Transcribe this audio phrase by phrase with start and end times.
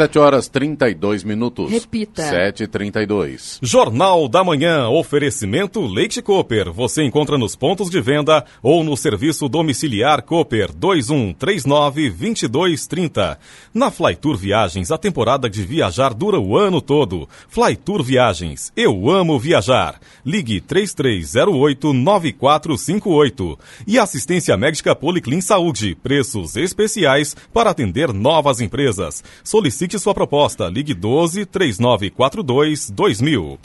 [0.00, 1.70] 7 horas 32 minutos.
[1.70, 2.22] Repita.
[2.22, 3.58] 7h32.
[3.60, 4.88] Jornal da Manhã.
[4.88, 6.72] Oferecimento Leite Cooper.
[6.72, 13.36] Você encontra nos pontos de venda ou no serviço domiciliar Cooper 2139-2230.
[13.74, 17.28] Na Flytour Viagens, a temporada de viajar dura o ano todo.
[17.50, 18.72] Flytour Viagens.
[18.74, 20.00] Eu amo viajar.
[20.24, 23.58] Ligue 3308-9458.
[23.86, 25.94] E assistência médica Policlin Saúde.
[25.94, 29.22] Preços especiais para atender novas empresas.
[29.44, 30.68] Solicite sua proposta.
[30.68, 33.58] Ligue 12 3942 2000.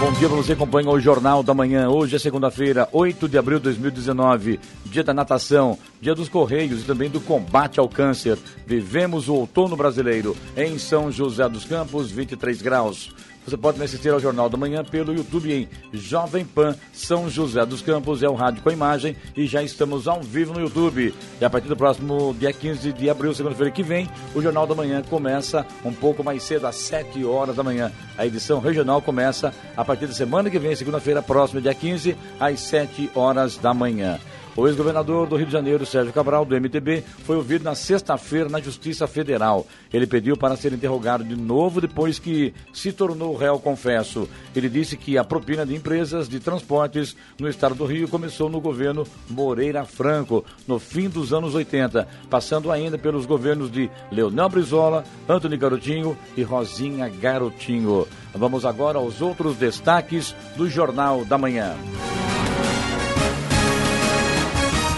[0.00, 1.90] Bom dia para você que acompanha o Jornal da Manhã.
[1.90, 6.84] Hoje é segunda-feira, 8 de abril de 2019, dia da natação, dia dos Correios e
[6.84, 8.38] também do combate ao câncer.
[8.64, 13.12] Vivemos o outono brasileiro em São José dos Campos, 23 graus.
[13.48, 17.80] Você pode assistir ao Jornal da Manhã pelo YouTube em Jovem Pan São José dos
[17.80, 21.14] Campos, é o rádio com imagem e já estamos ao vivo no YouTube.
[21.40, 24.74] E a partir do próximo dia 15 de abril, segunda-feira que vem, o Jornal da
[24.74, 27.90] Manhã começa um pouco mais cedo, às 7 horas da manhã.
[28.18, 32.60] A edição regional começa a partir da semana que vem, segunda-feira próxima, dia 15, às
[32.60, 34.20] 7 horas da manhã.
[34.58, 38.60] O ex-governador do Rio de Janeiro, Sérgio Cabral, do MTB, foi ouvido na sexta-feira na
[38.60, 39.64] Justiça Federal.
[39.92, 44.28] Ele pediu para ser interrogado de novo depois que se tornou réu confesso.
[44.56, 48.60] Ele disse que a propina de empresas de transportes no estado do Rio começou no
[48.60, 55.04] governo Moreira Franco, no fim dos anos 80, passando ainda pelos governos de Leonel Brizola,
[55.28, 58.08] Antônio Garotinho e Rosinha Garotinho.
[58.34, 61.76] Vamos agora aos outros destaques do Jornal da Manhã.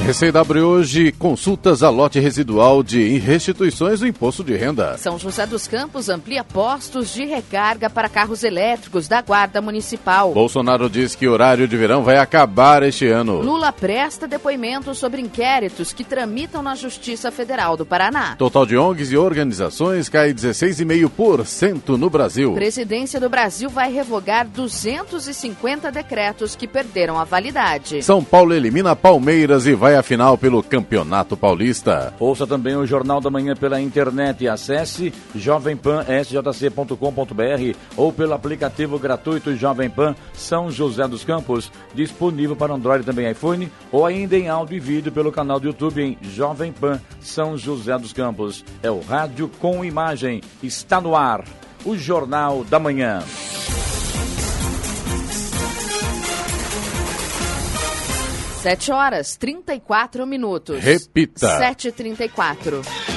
[0.04, 4.96] Receita abre hoje consultas a lote residual de restituições do imposto de renda.
[4.96, 10.32] São José dos Campos amplia postos de recarga para carros elétricos da Guarda Municipal.
[10.32, 13.40] Bolsonaro diz que o horário de verão vai acabar este ano.
[13.40, 18.34] Lula presta depoimento sobre inquéritos que tramitam na Justiça Federal do Paraná.
[18.36, 22.54] Total de ONGs e organizações cai 16,5% no Brasil.
[22.54, 28.02] Presidência do Brasil vai revogar 250 decretos que perderam a validade.
[28.02, 32.12] São Paulo elimina Palmeiras e vai à final pelo Campeonato Paulista.
[32.18, 34.48] Ouça também o Jornal da Manhã pela internet.
[34.48, 43.04] Acesse jovempansjc.com.br ou pelo aplicativo gratuito Jovem Pan São José dos Campos, disponível para Android
[43.04, 47.00] também iPhone, ou ainda em áudio e vídeo pelo canal do YouTube em Jovem Pan
[47.20, 48.64] São José dos Campos.
[48.82, 50.40] É o rádio com imagem.
[50.62, 51.44] Está no ar.
[51.84, 53.22] O Jornal da Manhã.
[58.60, 60.84] Sete horas, 34 minutos.
[60.84, 61.58] Repita.
[61.60, 63.09] 7h34.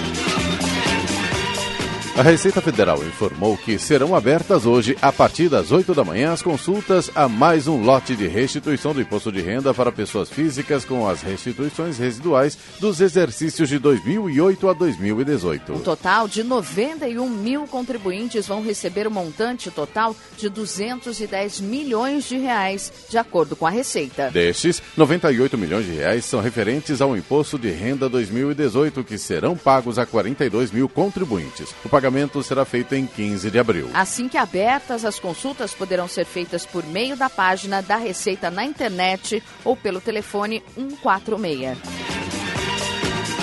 [2.15, 6.43] A Receita Federal informou que serão abertas hoje, a partir das 8 da manhã, as
[6.43, 11.09] consultas a mais um lote de restituição do imposto de renda para pessoas físicas com
[11.09, 15.73] as restituições residuais dos exercícios de 2008 a 2018.
[15.73, 22.29] Um total de 91 mil contribuintes vão receber o um montante total de 210 milhões
[22.29, 24.29] de reais, de acordo com a Receita.
[24.29, 29.97] Destes, 98 milhões de reais são referentes ao imposto de renda 2018, que serão pagos
[29.97, 31.73] a 42 mil contribuintes.
[31.83, 33.89] O pagamento será feito em 15 de abril.
[33.93, 38.65] Assim que abertas, as consultas poderão ser feitas por meio da página da Receita na
[38.65, 42.22] internet ou pelo telefone 146.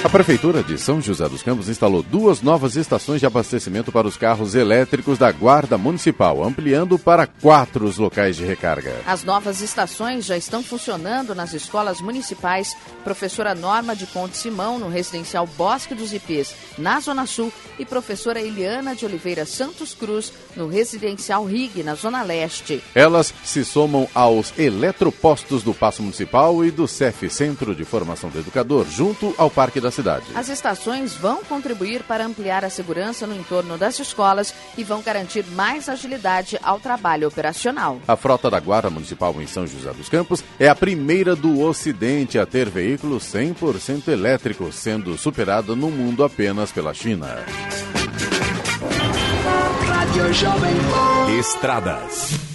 [0.03, 4.17] A Prefeitura de São José dos Campos instalou duas novas estações de abastecimento para os
[4.17, 8.97] carros elétricos da Guarda Municipal, ampliando para quatro os locais de recarga.
[9.07, 12.75] As novas estações já estão funcionando nas escolas municipais
[13.05, 18.41] Professora Norma de Conte Simão, no residencial Bosque dos Ipês, na Zona Sul, e Professora
[18.41, 22.83] Eliana de Oliveira Santos Cruz, no residencial RIG, na Zona Leste.
[22.95, 28.39] Elas se somam aos eletropostos do Paço Municipal e do CEF, Centro de Formação do
[28.39, 30.27] Educador, junto ao Parque da cidade.
[30.35, 35.45] As estações vão contribuir para ampliar a segurança no entorno das escolas e vão garantir
[35.47, 38.01] mais agilidade ao trabalho operacional.
[38.07, 42.39] A frota da Guarda Municipal em São José dos Campos é a primeira do Ocidente
[42.39, 47.39] a ter veículos 100% elétricos, sendo superada no mundo apenas pela China.
[51.39, 52.50] Estradas.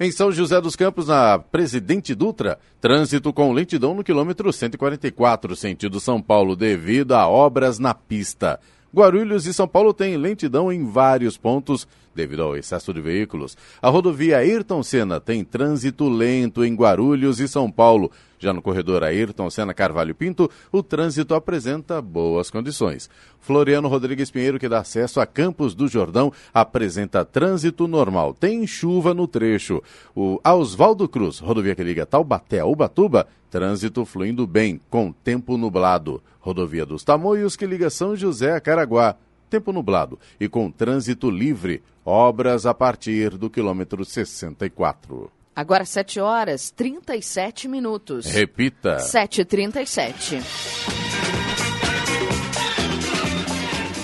[0.00, 5.98] Em São José dos Campos, na Presidente Dutra, trânsito com lentidão no quilômetro 144, sentido
[5.98, 8.60] São Paulo, devido a obras na pista.
[8.94, 11.84] Guarulhos e São Paulo têm lentidão em vários pontos
[12.14, 13.56] devido ao excesso de veículos.
[13.82, 18.12] A rodovia Ayrton Senna tem trânsito lento em Guarulhos e São Paulo.
[18.38, 23.10] Já no corredor Ayrton Senna Carvalho Pinto, o trânsito apresenta boas condições.
[23.40, 28.34] Floriano Rodrigues Pinheiro, que dá acesso a Campos do Jordão, apresenta trânsito normal.
[28.34, 29.82] Tem chuva no trecho.
[30.14, 36.22] O Oswaldo Cruz, rodovia que liga Taubaté a Ubatuba, trânsito fluindo bem, com tempo nublado.
[36.40, 39.16] Rodovia dos Tamoios, que liga São José a Caraguá,
[39.50, 41.82] tempo nublado e com trânsito livre.
[42.04, 45.37] Obras a partir do quilômetro 64.
[45.58, 48.26] Agora 7 horas 37 minutos.
[48.26, 48.98] Repita.
[48.98, 50.40] 7h37.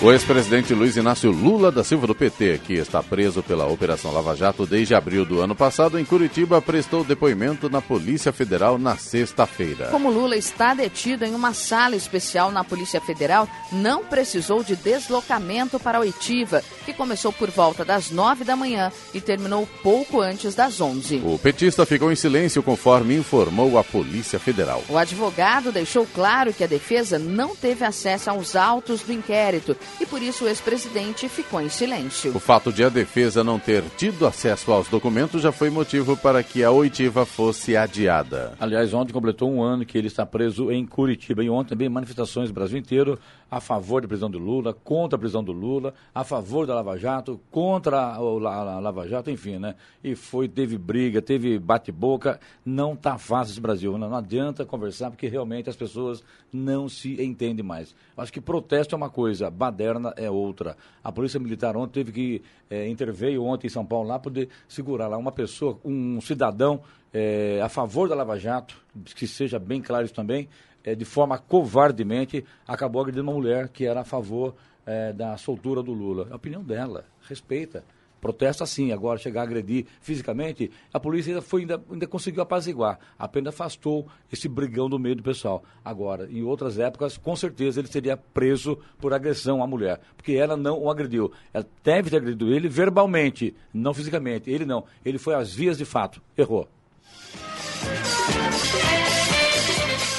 [0.01, 4.35] O ex-presidente Luiz Inácio Lula da Silva do PT, que está preso pela Operação Lava
[4.35, 9.87] Jato desde abril do ano passado em Curitiba, prestou depoimento na Polícia Federal na sexta-feira.
[9.87, 15.79] Como Lula está detido em uma sala especial na Polícia Federal, não precisou de deslocamento
[15.79, 20.79] para Oitiva, que começou por volta das nove da manhã e terminou pouco antes das
[20.81, 21.21] onze.
[21.23, 24.83] O petista ficou em silêncio conforme informou a Polícia Federal.
[24.89, 30.05] O advogado deixou claro que a defesa não teve acesso aos autos do inquérito e
[30.05, 32.35] por isso o ex-presidente ficou em silêncio.
[32.35, 36.43] O fato de a defesa não ter tido acesso aos documentos já foi motivo para
[36.43, 38.53] que a oitiva fosse adiada.
[38.59, 42.49] Aliás, ontem completou um ano que ele está preso em Curitiba e ontem também manifestações
[42.49, 46.23] no Brasil inteiro a favor da prisão do Lula, contra a prisão do Lula, a
[46.23, 49.75] favor da Lava Jato, contra a, Lava Jato, enfim, né?
[50.03, 55.11] E foi, teve briga, teve bate-boca, não está fácil esse Brasil, não, não adianta conversar
[55.11, 57.95] porque realmente as pessoas não se entendem mais.
[58.17, 60.77] Acho que protesto é uma coisa, baderna é outra.
[61.03, 65.07] A Polícia Militar ontem teve que é, interveio ontem em São Paulo lá poder segurar
[65.07, 66.81] lá uma pessoa, um cidadão
[67.13, 68.81] é, a favor da Lava Jato,
[69.15, 70.47] que seja bem claro isso também,
[70.83, 74.55] é, de forma covardemente, acabou agredindo uma mulher que era a favor
[74.85, 76.27] é, da soltura do Lula.
[76.31, 77.83] A opinião dela, respeita.
[78.25, 82.97] Protesta sim, agora chegar a agredir fisicamente, a polícia ainda, foi, ainda, ainda conseguiu apaziguar,
[83.19, 85.63] apenas afastou esse brigão do meio do pessoal.
[85.83, 90.57] Agora, em outras épocas, com certeza ele seria preso por agressão à mulher, porque ela
[90.57, 91.31] não o agrediu.
[91.53, 94.49] Ela deve ter agredido ele verbalmente, não fisicamente.
[94.49, 96.67] Ele não, ele foi às vias de fato, errou.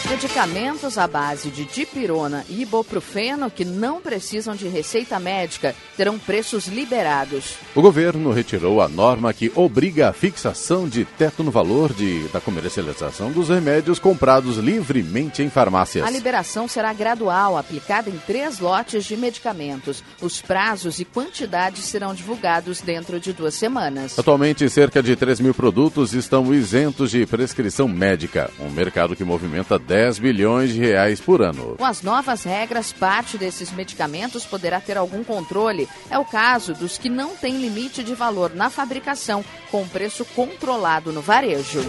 [0.08, 6.68] Medicamentos à base de dipirona e ibuprofeno que não precisam de receita médica terão preços
[6.68, 7.56] liberados.
[7.74, 12.40] O governo retirou a norma que obriga a fixação de teto no valor de, da
[12.40, 16.06] comercialização dos remédios comprados livremente em farmácias.
[16.06, 20.04] A liberação será gradual, aplicada em três lotes de medicamentos.
[20.22, 24.16] Os prazos e quantidades serão divulgados dentro de duas semanas.
[24.16, 29.76] Atualmente, cerca de 3 mil produtos estão isentos de prescrição médica, um mercado que movimenta
[29.76, 31.74] 10 10 bilhões de reais por ano.
[31.78, 35.88] Com as novas regras, parte desses medicamentos poderá ter algum controle.
[36.10, 41.14] É o caso dos que não têm limite de valor na fabricação, com preço controlado
[41.14, 41.80] no varejo.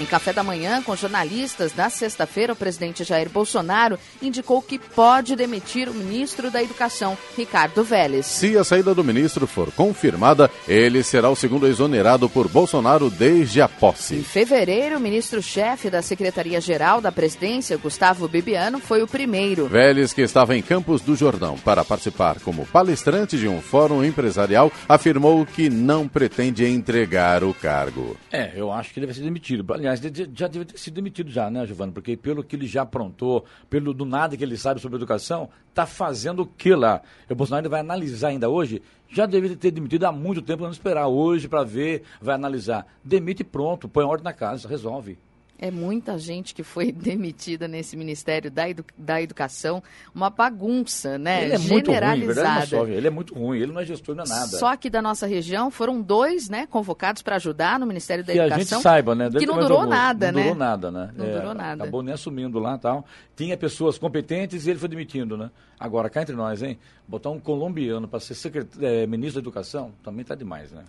[0.00, 5.36] Em café da manhã, com jornalistas, na sexta-feira, o presidente Jair Bolsonaro indicou que pode
[5.36, 8.26] demitir o ministro da Educação, Ricardo Vélez.
[8.26, 13.62] Se a saída do ministro for confirmada, ele será o segundo exonerado por Bolsonaro desde
[13.62, 14.16] a posse.
[14.16, 19.68] Em fevereiro, o ministro-chefe da Secretaria-Geral da Presidência, Gustavo Bibiano, foi o primeiro.
[19.68, 24.72] Vélez, que estava em Campos do Jordão para participar como palestrante de um fórum empresarial,
[24.88, 28.16] afirmou que não pretende entregar o cargo.
[28.32, 30.00] É, eu acho que deve ser demitido aliás,
[30.34, 31.92] já deve ter sido demitido já, né, Giovana?
[31.92, 35.86] Porque pelo que ele já aprontou, pelo do nada que ele sabe sobre educação, está
[35.86, 37.02] fazendo o que lá?
[37.28, 41.06] O Bolsonaro vai analisar ainda hoje, já deveria ter demitido há muito tempo, não esperar
[41.06, 42.86] hoje para ver, vai analisar.
[43.02, 45.18] Demite pronto, põe ordem na casa, resolve.
[45.58, 49.82] É muita gente que foi demitida nesse Ministério da, edu da Educação,
[50.14, 51.44] uma bagunça, né?
[51.44, 54.28] Ele é muito ruim, verdade Ele é muito ruim, ele não é gestor, não é
[54.28, 54.46] nada.
[54.46, 58.38] Só que da nossa região foram dois, né, convocados para ajudar no Ministério da que
[58.38, 58.56] Educação.
[58.56, 59.30] Que a gente saiba, né?
[59.30, 60.46] que não durou nada, não né?
[60.46, 61.10] Não durou nada, né?
[61.16, 61.82] Não é, durou nada.
[61.82, 63.04] Acabou nem assumindo lá tal.
[63.36, 65.50] Tinha pessoas competentes e ele foi demitindo, né?
[65.78, 66.78] Agora, cá entre nós, hein?
[67.06, 68.68] Botar um colombiano para ser secret...
[68.80, 70.84] é, ministro da Educação também tá demais, né?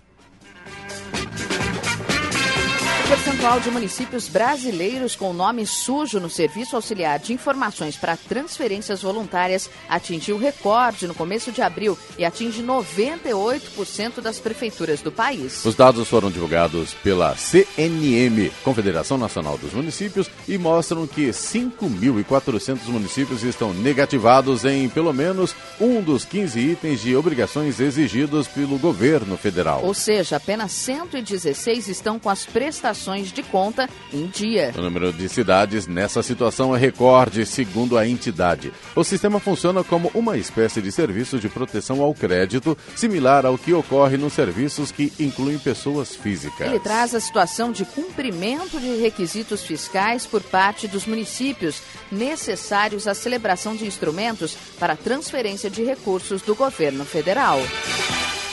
[3.06, 9.04] O percentual de municípios brasileiros com nome sujo no Serviço Auxiliar de Informações para Transferências
[9.04, 15.64] Voluntárias atingiu recorde no começo de abril e atinge 98% das prefeituras do país.
[15.64, 23.44] Os dados foram divulgados pela CNM, Confederação Nacional dos Municípios, e mostram que 5.400 municípios
[23.44, 29.84] estão negativados em pelo menos um dos 15 itens de obrigações exigidos pelo governo federal.
[29.84, 34.74] Ou seja, apenas 116 estão com as prestações operações de conta em dia.
[34.78, 38.72] O número de cidades nessa situação é recorde, segundo a entidade.
[38.96, 43.74] O sistema funciona como uma espécie de serviço de proteção ao crédito, similar ao que
[43.74, 46.68] ocorre nos serviços que incluem pessoas físicas.
[46.68, 53.14] Ele traz a situação de cumprimento de requisitos fiscais por parte dos municípios necessários à
[53.14, 57.60] celebração de instrumentos para transferência de recursos do governo federal.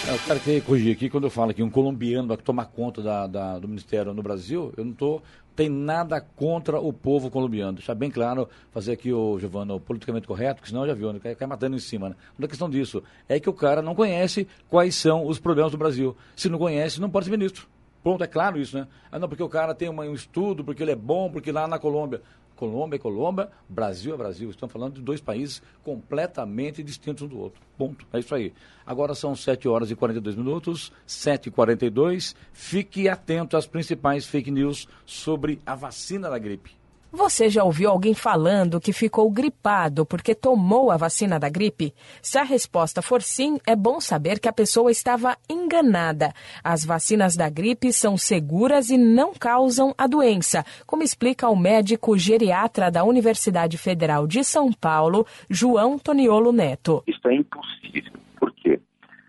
[0.04, 3.26] Eu quero que corrigir aqui, quando eu falo que um colombiano vai tomar conta da,
[3.28, 5.22] da, do Ministério no Brasil, eu não estou
[5.54, 7.74] tem nada contra o povo colombiano.
[7.74, 11.20] Deixar bem claro, fazer aqui o Giovanni, o politicamente correto, porque senão já viu, né?
[11.22, 12.08] cai, cai matando em cima.
[12.08, 12.16] Né?
[12.38, 13.02] Não é questão disso.
[13.28, 16.16] É que o cara não conhece quais são os problemas do Brasil.
[16.34, 17.68] Se não conhece, não pode ser ministro.
[18.02, 18.88] Pronto, é claro isso, né?
[19.12, 21.78] Ah, não, porque o cara tem um estudo, porque ele é bom, porque lá na
[21.78, 22.20] Colômbia.
[22.56, 24.50] Colômbia é Colômbia, Brasil é Brasil.
[24.50, 27.60] Estamos falando de dois países completamente distintos um do outro.
[27.76, 28.06] Ponto.
[28.12, 28.52] É isso aí.
[28.86, 34.50] Agora são 7 horas e 42 minutos, 7 e 42 Fique atento às principais fake
[34.50, 36.81] news sobre a vacina da gripe.
[37.14, 41.92] Você já ouviu alguém falando que ficou gripado porque tomou a vacina da gripe?
[42.22, 46.32] Se a resposta for sim, é bom saber que a pessoa estava enganada.
[46.64, 52.16] As vacinas da gripe são seguras e não causam a doença, como explica o médico
[52.16, 57.02] geriatra da Universidade Federal de São Paulo, João Toniolo Neto.
[57.06, 58.12] Isso é impossível.
[58.40, 58.80] Por quê?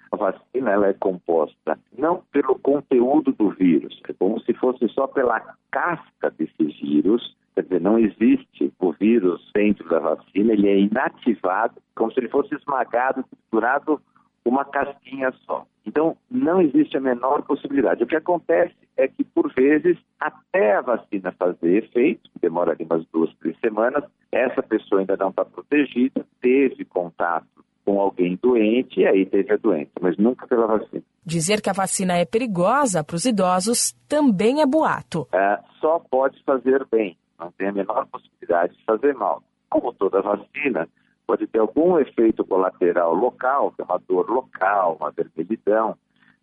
[0.10, 5.06] A vacina ela é composta não pelo conteúdo do vírus, é como se fosse só
[5.06, 10.80] pela casca desse vírus Quer dizer, não existe o vírus dentro da vacina, ele é
[10.80, 14.02] inativado, como se ele fosse esmagado, triturado
[14.46, 15.66] uma casquinha só.
[15.86, 18.04] Então, não existe a menor possibilidade.
[18.04, 23.06] O que acontece é que, por vezes, até a vacina fazer efeito, demora ali umas
[23.12, 27.46] duas, três semanas, essa pessoa ainda não está protegida, teve contato
[27.86, 31.04] com alguém doente e aí teve a doença, mas nunca pela vacina.
[31.26, 35.28] Dizer que a vacina é perigosa para os idosos também é boato.
[35.34, 39.44] É, só pode fazer bem não tem a menor possibilidade de fazer mal.
[39.70, 40.88] Como toda vacina,
[41.28, 45.98] pode ter algum efeito colateral local, que é uma dor local, uma vermelhidão,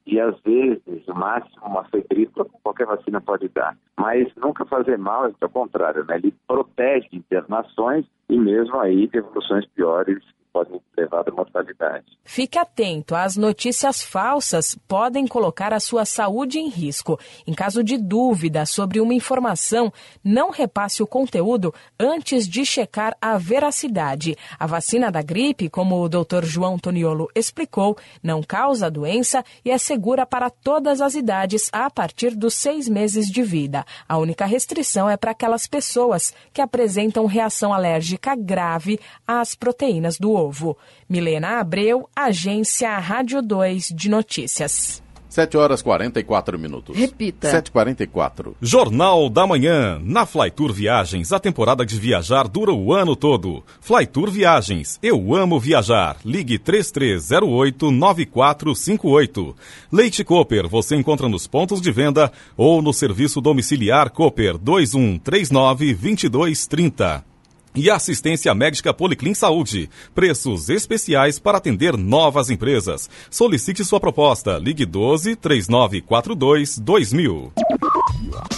[0.06, 3.76] e às vezes, o máximo, uma febrícula, qualquer vacina pode dar.
[3.98, 6.16] Mas nunca fazer mal, é ao contrário, né?
[6.16, 12.18] ele protege internações e mesmo aí de evoluções piores podem levar à mortalidade.
[12.24, 17.18] Fique atento, as notícias falsas podem colocar a sua saúde em risco.
[17.46, 19.92] Em caso de dúvida sobre uma informação,
[20.22, 24.36] não repasse o conteúdo antes de checar a veracidade.
[24.58, 26.44] A vacina da gripe, como o Dr.
[26.44, 32.34] João Toniolo explicou, não causa doença e é segura para todas as idades a partir
[32.36, 33.84] dos seis meses de vida.
[34.08, 40.30] A única restrição é para aquelas pessoas que apresentam reação alérgica grave às proteínas do
[40.40, 40.76] Novo.
[41.08, 45.02] Milena Abreu, Agência Rádio 2 de Notícias.
[45.28, 46.96] 7 horas 44 minutos.
[46.96, 47.62] Repita.
[47.62, 48.54] 7h44.
[48.60, 50.00] Jornal da Manhã.
[50.02, 53.62] Na Flytour Viagens, a temporada de viajar dura o ano todo.
[53.80, 54.98] Flytour Viagens.
[55.00, 56.16] Eu amo viajar.
[56.24, 59.54] Ligue 3308-9458.
[59.92, 60.66] Leite Cooper.
[60.68, 67.29] Você encontra nos pontos de venda ou no serviço domiciliar Cooper 2139 2230.
[67.74, 69.88] E assistência médica Policlin Saúde.
[70.14, 73.08] Preços especiais para atender novas empresas.
[73.30, 74.58] Solicite sua proposta.
[74.58, 77.52] Ligue 12 3942 2000.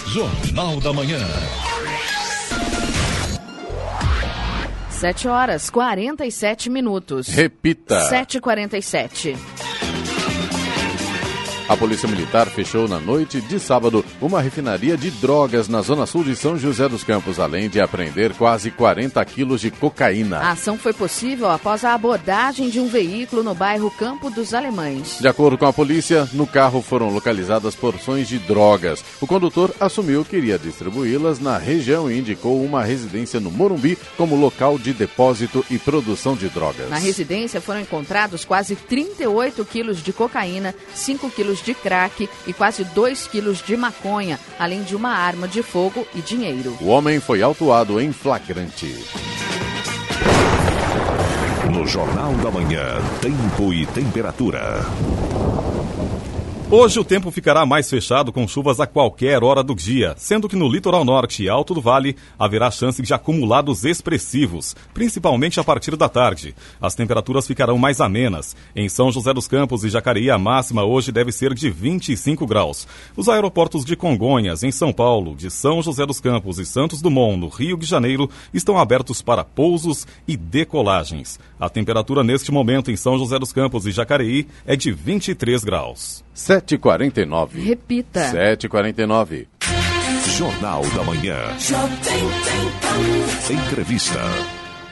[0.07, 1.19] Jornal da Manhã.
[5.03, 7.27] 7 horas 47 minutos.
[7.27, 8.09] Repita.
[8.09, 9.35] 7h47.
[11.73, 16.23] A Polícia Militar fechou na noite de sábado uma refinaria de drogas na zona sul
[16.23, 20.37] de São José dos Campos, além de apreender quase 40 quilos de cocaína.
[20.37, 25.17] A ação foi possível após a abordagem de um veículo no bairro Campo dos Alemães.
[25.19, 29.03] De acordo com a polícia, no carro foram localizadas porções de drogas.
[29.19, 34.35] O condutor assumiu que iria distribuí-las na região e indicou uma residência no Morumbi como
[34.35, 36.87] local de depósito e produção de drogas.
[36.91, 42.83] Na residência foram encontrados quase 38 quilos de cocaína, 5 quilos de crack e quase
[42.83, 46.77] 2 quilos de maconha, além de uma arma de fogo e dinheiro.
[46.81, 49.03] O homem foi autuado em flagrante.
[51.71, 54.85] No Jornal da Manhã, tempo e temperatura.
[56.71, 60.55] Hoje o tempo ficará mais fechado com chuvas a qualquer hora do dia, sendo que
[60.55, 65.95] no litoral norte e alto do vale haverá chance de acumulados expressivos, principalmente a partir
[65.95, 66.55] da tarde.
[66.81, 68.55] As temperaturas ficarão mais amenas.
[68.75, 72.87] Em São José dos Campos e Jacareí, a máxima hoje deve ser de 25 graus.
[73.15, 77.37] Os aeroportos de Congonhas, em São Paulo, de São José dos Campos e Santos Dumont,
[77.37, 81.39] no Rio de Janeiro, estão abertos para pousos e decolagens.
[81.59, 86.23] A temperatura neste momento em São José dos Campos e Jacareí é de 23 graus.
[86.53, 87.63] 7h49.
[87.63, 88.31] Repita.
[88.31, 89.47] 7h49.
[90.37, 91.37] Jornal da Manhã.
[93.49, 94.19] Entrevista.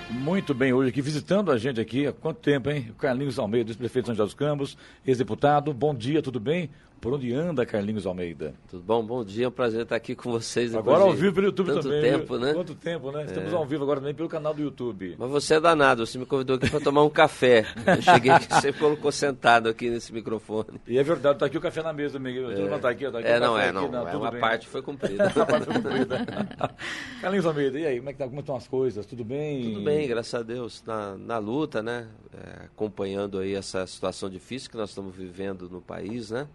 [0.10, 2.88] Muito bem, hoje aqui visitando a gente aqui, há quanto tempo, hein?
[2.90, 5.74] O Carlinhos Almeida, ex-prefeito de São José dos Campos, ex-deputado.
[5.74, 6.70] Bom dia, tudo bem?
[7.02, 8.54] Por onde anda, Carlinhos Almeida?
[8.70, 9.04] Tudo bom?
[9.04, 10.76] Bom dia, é um prazer estar aqui com vocês.
[10.76, 12.00] Agora ao vivo pelo YouTube tanto também.
[12.00, 12.54] tempo, né?
[12.54, 13.26] Quanto tempo, né?
[13.26, 13.56] Estamos é.
[13.56, 15.16] ao vivo agora também pelo canal do YouTube.
[15.18, 17.66] Mas você é danado, você me convidou aqui para tomar um café.
[17.88, 20.80] Eu cheguei aqui, você colocou sentado aqui nesse microfone.
[20.88, 22.52] E é verdade, tá aqui o café na mesa, Miguel.
[22.52, 22.78] É.
[22.78, 23.90] Tá aqui, tá aqui é, não é, não.
[23.90, 24.40] não é uma bem.
[24.40, 25.26] parte foi cumprida.
[25.26, 26.20] a parte foi cumprida.
[27.20, 29.08] Carlinhos Almeida, e aí, como, é que tá, como estão as coisas?
[29.08, 29.64] Tudo bem?
[29.64, 30.84] Tudo bem, graças a Deus.
[30.86, 32.08] Na, na luta, né?
[32.32, 36.48] É, acompanhando aí essa situação difícil que nós estamos vivendo no país, né?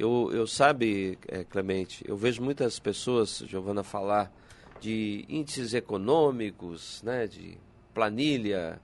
[0.00, 4.32] Eu, eu sabe, é, Clemente, eu vejo muitas pessoas, Giovana, falar
[4.80, 7.58] de índices econômicos, né, de
[7.92, 8.80] planilha,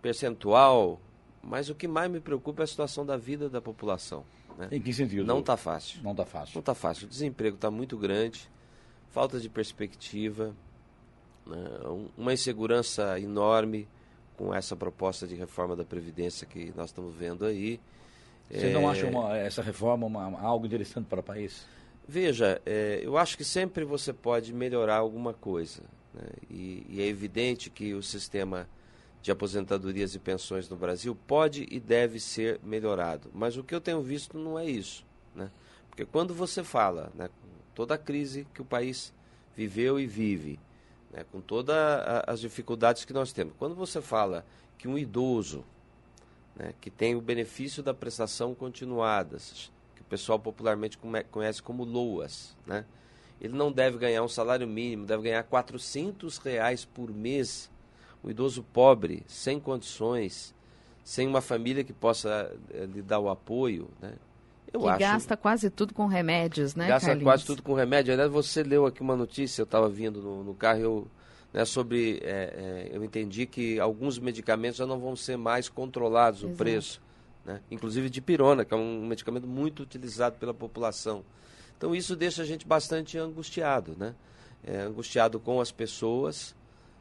[0.00, 0.98] percentual,
[1.42, 4.24] mas o que mais me preocupa é a situação da vida da população.
[4.56, 4.68] Né?
[4.72, 5.26] Em que sentido?
[5.26, 6.02] Não está fácil.
[6.02, 6.54] Não está fácil.
[6.54, 7.06] Não está fácil.
[7.06, 8.48] O desemprego está muito grande,
[9.10, 10.56] falta de perspectiva,
[11.46, 11.62] né?
[12.16, 13.86] uma insegurança enorme
[14.34, 17.78] com essa proposta de reforma da Previdência que nós estamos vendo aí.
[18.50, 21.66] Você não acha uma, essa reforma uma, algo interessante para o país?
[22.08, 25.82] Veja, é, eu acho que sempre você pode melhorar alguma coisa.
[26.14, 26.28] Né?
[26.48, 28.68] E, e, é evidente que o sistema
[29.20, 33.28] de aposentadorias e pensões no Brasil pode e deve ser melhorado.
[33.34, 35.04] Mas o que eu tenho visto não é isso.
[35.34, 35.50] Né?
[35.88, 39.12] Porque quando você fala, né, com toda a crise que o país
[39.56, 40.60] viveu e vive,
[41.10, 41.76] né, com todas
[42.26, 44.46] as dificuldades que nós temos, quando você fala
[44.78, 45.64] que um idoso
[46.56, 49.36] né, que tem o benefício da prestação continuada,
[49.94, 50.98] que o pessoal popularmente
[51.30, 52.84] conhece como LOAS, né?
[53.38, 57.70] Ele não deve ganhar um salário mínimo, deve ganhar 400 reais por mês.
[58.22, 60.54] O idoso pobre, sem condições,
[61.04, 64.14] sem uma família que possa eh, lhe dar o apoio, né?
[64.72, 67.30] Eu que acho, gasta quase tudo com remédios, né, Gasta Carlinhos?
[67.30, 68.12] quase tudo com remédio.
[68.12, 71.06] Aliás, você leu aqui uma notícia, eu estava vindo no, no carro, eu
[71.52, 76.40] né, sobre, é, é, eu entendi que alguns medicamentos já não vão ser mais controlados
[76.40, 76.54] Exato.
[76.54, 77.02] o preço,
[77.44, 77.60] né?
[77.70, 81.24] inclusive de pirona, que é um medicamento muito utilizado pela população.
[81.76, 84.14] Então isso deixa a gente bastante angustiado, né?
[84.64, 86.56] É, angustiado com as pessoas,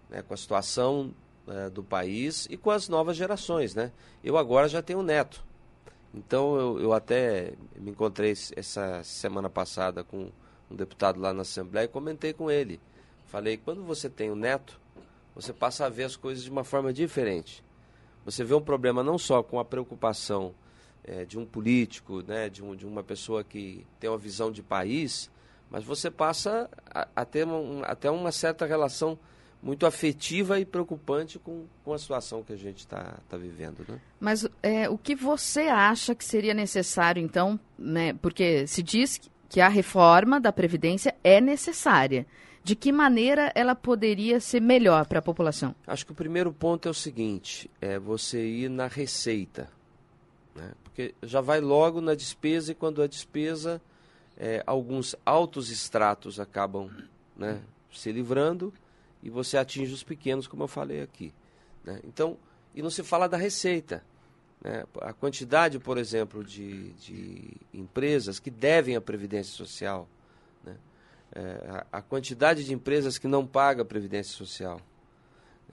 [0.10, 1.14] né, com a situação
[1.48, 3.92] é, do país e com as novas gerações, né?
[4.24, 5.44] Eu agora já tenho um neto,
[6.14, 10.30] então eu, eu até me encontrei essa semana passada com
[10.72, 12.80] um deputado lá na Assembleia e comentei com ele.
[13.26, 14.80] Falei, quando você tem um neto,
[15.36, 17.64] você passa a ver as coisas de uma forma diferente.
[18.24, 20.54] Você vê um problema não só com a preocupação
[21.04, 24.64] é, de um político, né, de, um, de uma pessoa que tem uma visão de
[24.64, 25.30] país,
[25.70, 29.18] mas você passa a, a ter um, até uma certa relação
[29.62, 33.86] muito afetiva e preocupante com, com a situação que a gente está tá vivendo.
[33.88, 34.00] Né?
[34.20, 39.60] Mas é, o que você acha que seria necessário, então, né, porque se diz que
[39.62, 42.26] a reforma da Previdência é necessária
[42.66, 45.76] de que maneira ela poderia ser melhor para a população?
[45.86, 49.70] Acho que o primeiro ponto é o seguinte: é você ir na receita.
[50.56, 50.72] Né?
[50.84, 53.80] Porque já vai logo na despesa e quando a despesa,
[54.36, 56.90] é, alguns altos extratos acabam
[57.38, 57.62] né,
[57.94, 58.74] se livrando
[59.22, 61.32] e você atinge os pequenos, como eu falei aqui.
[61.84, 62.00] Né?
[62.04, 62.36] Então,
[62.74, 64.04] e não se fala da receita.
[64.64, 64.84] Né?
[65.02, 70.10] A quantidade, por exemplo, de, de empresas que devem a Previdência Social
[71.36, 74.80] é, a, quantidade de empresas que não paga Previdência Social.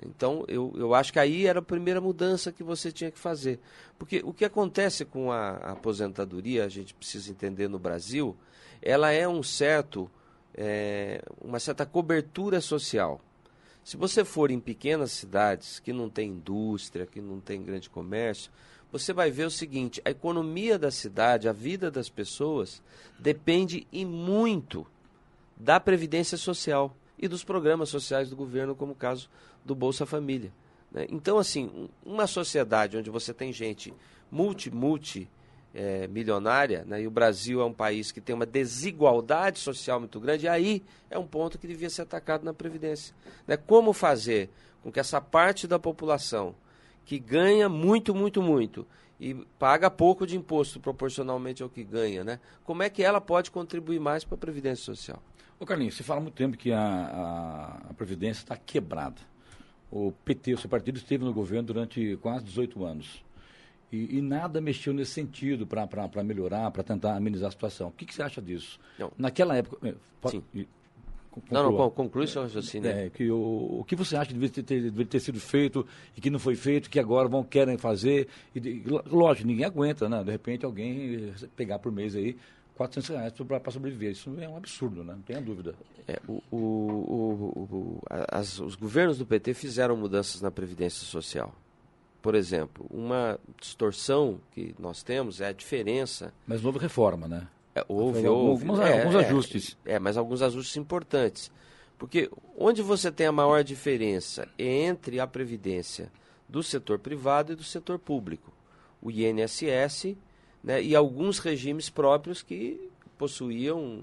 [0.04, 3.60] Então, eu, eu acho que aí era a primeira mudança que você tinha que fazer.
[3.98, 8.36] Porque o que acontece com a, a aposentadoria, a gente precisa entender no Brasil,
[8.80, 10.10] ela é um certo,
[10.54, 13.20] é, uma certa cobertura social.
[13.84, 18.50] Se você for em pequenas cidades que não tem indústria, que não tem grande comércio,
[18.90, 22.82] você vai ver o seguinte: a economia da cidade, a vida das pessoas
[23.18, 24.86] depende e muito
[25.56, 29.30] da Previdência Social e dos programas sociais do governo, como o caso
[29.64, 30.52] do Bolsa Família.
[30.90, 31.06] Né?
[31.08, 33.94] Então, assim, uma sociedade onde você tem gente
[34.30, 35.28] multi, multi
[35.74, 36.06] é,
[36.86, 37.02] né?
[37.02, 41.18] e o Brasil é um país que tem uma desigualdade social muito grande, aí é
[41.18, 43.14] um ponto que devia ser atacado na Previdência.
[43.46, 43.56] Né?
[43.56, 44.50] Como fazer
[44.82, 46.54] com que essa parte da população
[47.04, 48.86] que ganha muito, muito, muito
[49.18, 52.40] e paga pouco de imposto proporcionalmente ao que ganha, né?
[52.64, 55.22] como é que ela pode contribuir mais para a Previdência Social?
[55.62, 59.20] Ô Carlinhos, você fala há muito tempo que a, a, a Previdência está quebrada.
[59.92, 63.22] O PT, o seu partido, esteve no governo durante quase 18 anos.
[63.92, 67.90] E, e nada mexeu nesse sentido para melhorar, para tentar amenizar a situação.
[67.90, 68.80] O que, que você acha disso?
[68.98, 69.12] Não.
[69.16, 69.88] Naquela época.
[69.88, 70.66] Eh, pode, Sim.
[71.30, 71.62] Conclua.
[71.62, 72.90] Não, não, conclui seu raciocínio.
[72.90, 76.20] É, que o, o que você acha que deveria ter, deveria ter sido feito e
[76.20, 78.26] que não foi feito, que agora vão querem fazer?
[78.54, 80.24] E, lógico, ninguém aguenta, né?
[80.24, 82.36] De repente alguém pegar por mês aí
[82.82, 84.12] 400 reais para sobreviver.
[84.12, 85.14] Isso é um absurdo, né?
[85.14, 85.74] não tenha dúvida.
[86.08, 91.54] É, o, o, o, as, os governos do PT fizeram mudanças na Previdência Social.
[92.20, 96.32] Por exemplo, uma distorção que nós temos é a diferença.
[96.46, 97.46] Mas houve reforma, né?
[97.74, 98.68] É, houve, houve.
[98.68, 99.78] Alguns, é, alguns ajustes.
[99.84, 101.50] É, mas alguns ajustes importantes.
[101.98, 106.12] Porque onde você tem a maior diferença entre a Previdência
[106.48, 108.52] do setor privado e do setor público?
[109.00, 110.16] O INSS
[110.62, 114.02] né, e alguns regimes próprios que possuíam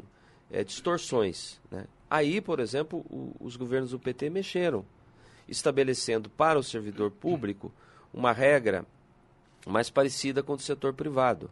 [0.52, 1.60] é, distorções.
[1.72, 1.86] Né?
[2.10, 4.86] Aí, por exemplo, o, os governos do PT mexeram,
[5.48, 7.72] estabelecendo para o servidor público
[8.14, 8.86] uma regra
[9.66, 11.50] mais parecida com o do setor privado.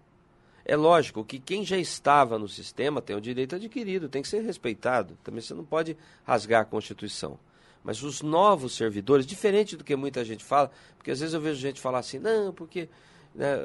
[0.65, 4.41] É lógico que quem já estava no sistema tem o direito adquirido, tem que ser
[4.41, 5.17] respeitado.
[5.23, 7.39] Também você não pode rasgar a Constituição.
[7.83, 11.57] Mas os novos servidores, diferente do que muita gente fala, porque às vezes eu vejo
[11.57, 12.89] gente falar assim, não, porque
[13.37, 13.55] né,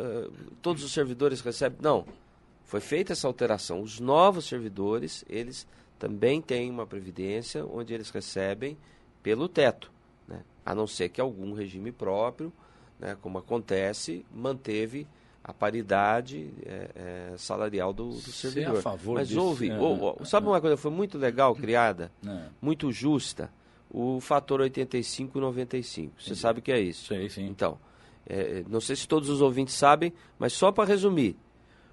[0.61, 1.79] todos os servidores recebem.
[1.83, 2.05] Não,
[2.65, 3.81] foi feita essa alteração.
[3.81, 5.67] Os novos servidores, eles
[5.99, 8.77] também têm uma previdência onde eles recebem
[9.23, 9.91] pelo teto,
[10.29, 10.43] né?
[10.65, 12.53] a não ser que algum regime próprio,
[13.01, 15.07] né, como acontece, manteve
[15.45, 16.91] a paridade é,
[17.33, 18.77] é, salarial do, do servidor.
[18.77, 19.41] É a favor Mas disso.
[19.43, 22.45] houve, É, ou- ou- sabe uma coisa, foi muito legal criada, É.
[22.61, 23.51] muito justa,
[23.91, 26.23] o fator 85 e 95.
[26.23, 27.07] Você sabe o que é isso?
[27.09, 27.47] Sei, sim.
[27.47, 27.77] Então,
[28.27, 31.37] é, não sei se todos os ouvintes sabem, mas só para resumir,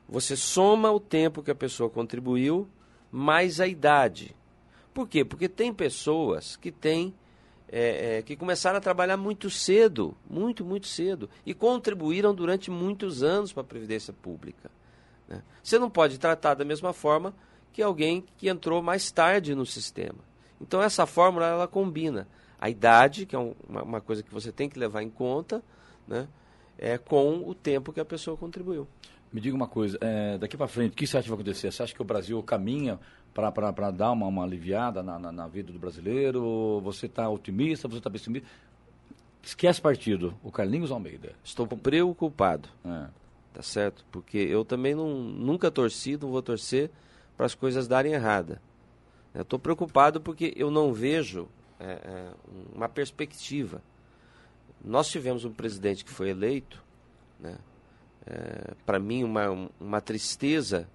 [0.07, 2.67] você soma o tempo que a pessoa contribuiu
[3.11, 4.35] mais a idade.
[4.93, 5.23] Por quê?
[5.23, 7.13] Porque tem pessoas que têm
[7.71, 13.21] é, é, que começaram a trabalhar muito cedo, muito, muito cedo, e contribuíram durante muitos
[13.21, 14.71] anos para a Previdência Pública.
[15.27, 15.43] né?
[15.61, 17.33] Você não pode tratar da mesma forma
[17.71, 20.17] que alguém que entrou mais tarde no sistema.
[20.59, 22.27] Então essa fórmula ela combina
[22.59, 25.63] a idade, que é um- uma, uma coisa que você tem que levar em conta,
[26.10, 26.28] né?
[26.80, 28.88] é, com o tempo que a pessoa contribuiu.
[29.32, 31.72] Me diga uma coisa, é, daqui para frente, o que você acha que vai acontecer?
[31.72, 33.00] Você acha que o Brasil caminha
[33.34, 36.82] para dar uma, uma aliviada na, na, na vida do brasileiro?
[36.82, 37.88] Você está otimista?
[37.88, 38.48] Você está pessimista?
[39.43, 41.34] Esquece partido, o Carlinhos Almeida.
[41.43, 42.69] Estou preocupado.
[42.84, 43.08] É.
[43.54, 44.04] tá certo?
[44.12, 46.89] Porque eu também não, nunca torci, não vou torcer
[47.38, 48.62] para as coisas darem errada.
[49.34, 51.48] Eu estou preocupado porque eu não vejo
[51.80, 52.28] é, é,
[52.74, 53.82] uma perspectiva.
[54.83, 56.83] Nós tivemos um presidente que foi eleito,
[57.39, 57.57] né?
[58.85, 60.87] para mim uma, uma tristeza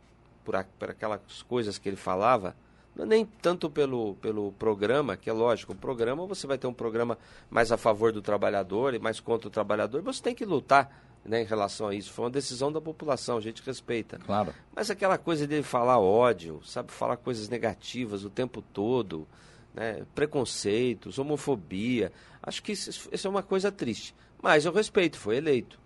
[0.44, 2.54] por, a- por aquelas coisas que ele falava,
[2.94, 6.66] não é nem tanto pelo, pelo programa, que é lógico, o programa você vai ter
[6.68, 7.18] um programa
[7.50, 11.42] mais a favor do trabalhador e mais contra o trabalhador, você tem que lutar né,
[11.42, 12.12] em relação a isso.
[12.12, 14.18] Foi uma decisão da população, a gente respeita.
[14.18, 14.54] Claro.
[14.76, 19.26] Mas aquela coisa dele falar ódio, sabe, falar coisas negativas o tempo todo,
[19.74, 24.14] né, preconceitos, homofobia, acho que isso, isso é uma coisa triste.
[24.42, 25.78] Mas eu respeito, foi eleito.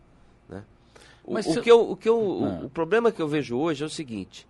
[0.49, 0.63] Né?
[1.25, 2.61] O, Mas o se- que eu, o, que eu, o- Ah.
[2.65, 4.47] o problema que eu vejo hoje é o seguinte: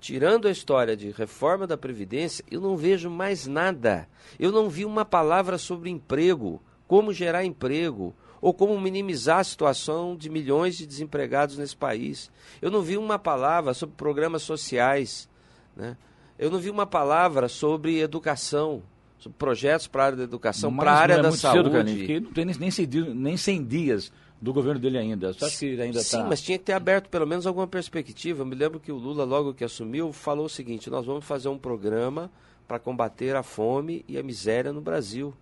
[0.00, 4.08] tirando a história de reforma da Previdência, eu não vejo mais nada.
[4.38, 10.16] Eu não vi uma palavra sobre emprego, como gerar emprego, ou como minimizar a situação
[10.16, 12.30] de milhões de desempregados nesse país.
[12.60, 15.28] Eu não vi uma palavra sobre programas sociais.
[15.76, 15.96] Né?
[16.38, 18.82] Eu não vi uma palavra sobre educação,
[19.18, 21.58] sobre projetos para a área da educação, para a área não é da saúde.
[21.64, 24.98] Cedo, Carlinhos, porque não tem nem, nem, 100 dias, nem 100 dias do governo dele
[24.98, 25.30] ainda.
[25.30, 26.28] Acha que ele ainda Sim, está...
[26.28, 28.42] mas tinha que ter aberto pelo menos alguma perspectiva.
[28.42, 31.48] Eu me lembro que o Lula, logo que assumiu, falou o seguinte: nós vamos fazer
[31.48, 32.30] um programa
[32.66, 35.32] para combater a fome e a miséria no Brasil.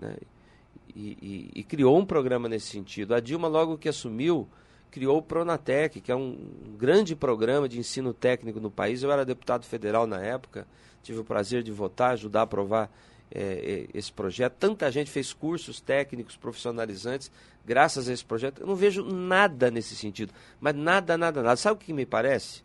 [0.00, 0.16] né?
[0.96, 1.16] E,
[1.54, 3.14] e- e criou um programa nesse sentido.
[3.14, 4.48] A Dilma, logo que assumiu,
[4.90, 6.36] criou o Pronatec, que é um
[6.76, 9.02] grande programa de ensino técnico no país.
[9.02, 10.66] Eu era deputado federal na época,
[11.02, 12.90] tive o prazer de votar, ajudar a aprovar
[13.30, 14.54] eh, esse projeto.
[14.58, 17.30] Tanta gente fez cursos técnicos profissionalizantes
[17.64, 18.60] graças a esse projeto.
[18.60, 21.56] Eu não vejo nada nesse sentido, mas nada, nada, nada.
[21.56, 22.62] Sabe o que me parece?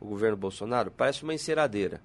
[0.00, 2.00] O governo Bolsonaro parece uma enceradeira,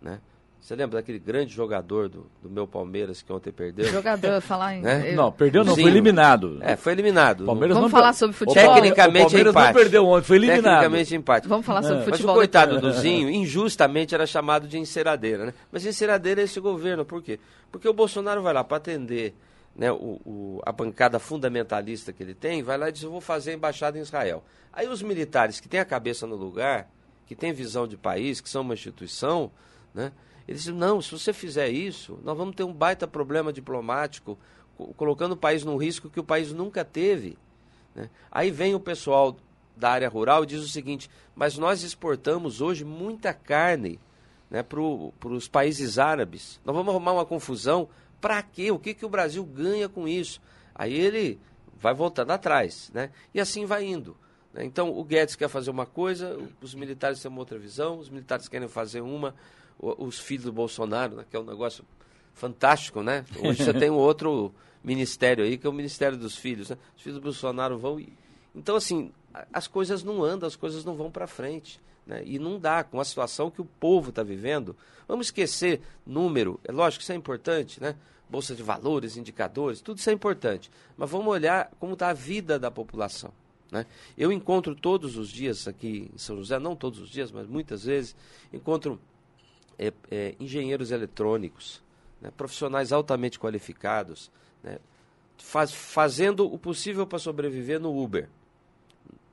[0.00, 0.20] né?
[0.64, 3.84] Você lembra daquele grande jogador do, do meu Palmeiras que ontem perdeu?
[3.84, 4.80] Jogador, falar em.
[4.80, 5.10] Né?
[5.12, 6.58] eu- Não, perdeu não, foi eliminado.
[6.62, 7.44] É, foi eliminado.
[7.44, 8.54] Palmeiras Vamos não falar per- sobre futebol?
[8.74, 9.66] Tecnicamente o Palmeiras empate.
[9.66, 10.62] não perdeu ontem, foi eliminado.
[10.64, 11.48] Tecnicamente empate.
[11.48, 11.98] Vamos falar sobre É.
[12.06, 12.34] Mas futebol.
[12.34, 15.54] o coitado do Zinho, injustamente, era chamado de enceradeira, né?
[15.70, 17.38] Mas enceradeira é esse governo, por quê?
[17.70, 19.34] Porque o Bolsonaro vai lá para atender
[19.76, 23.20] né, o, o- a bancada fundamentalista que ele tem, vai lá e diz, eu vou
[23.20, 24.42] fazer a embaixada em Israel.
[24.72, 26.88] Aí os militares que têm a cabeça no lugar,
[27.26, 29.50] que têm visão de país, que são uma instituição,
[29.94, 30.10] né?
[30.46, 34.38] Eles dizem, não, se você fizer isso, nós vamos ter um baita problema diplomático,
[34.76, 37.38] co- colocando o país num risco que o país nunca teve.
[37.94, 38.10] né?
[38.30, 39.36] Aí vem o pessoal
[39.76, 43.98] da área rural e diz o seguinte: mas nós exportamos hoje muita carne
[44.50, 46.60] né, para os países árabes.
[46.64, 47.88] Nós vamos arrumar uma confusão.
[48.20, 48.70] Para quê?
[48.70, 50.40] O que, que o Brasil ganha com isso?
[50.74, 51.40] Aí ele
[51.76, 52.90] vai voltando atrás.
[52.94, 53.10] Né?
[53.34, 54.16] E assim vai indo.
[54.54, 54.64] Né?
[54.64, 58.48] Então, o Guedes quer fazer uma coisa, os militares têm uma outra visão, os militares
[58.48, 59.34] querem fazer uma,
[59.78, 61.84] os filhos do Bolsonaro, né, que é um negócio
[62.32, 63.24] fantástico, né?
[63.42, 66.70] Hoje você tem um outro ministério aí, que é o Ministério dos Filhos.
[66.70, 66.78] Né?
[66.96, 68.00] Os filhos do Bolsonaro vão.
[68.54, 69.12] Então, assim,
[69.52, 71.80] as coisas não andam, as coisas não vão para frente.
[72.06, 72.22] Né?
[72.24, 74.76] E não dá, com a situação que o povo está vivendo.
[75.08, 77.94] Vamos esquecer número, é lógico que isso é importante, né?
[78.28, 80.70] Bolsa de valores, indicadores, tudo isso é importante.
[80.96, 83.32] Mas vamos olhar como está a vida da população.
[83.74, 83.84] Né?
[84.16, 87.82] Eu encontro todos os dias aqui em São José, não todos os dias, mas muitas
[87.82, 88.14] vezes,
[88.52, 89.00] encontro
[89.76, 91.82] é, é, engenheiros eletrônicos,
[92.20, 92.30] né?
[92.36, 94.30] profissionais altamente qualificados,
[94.62, 94.78] né?
[95.38, 98.28] Faz, fazendo o possível para sobreviver no Uber.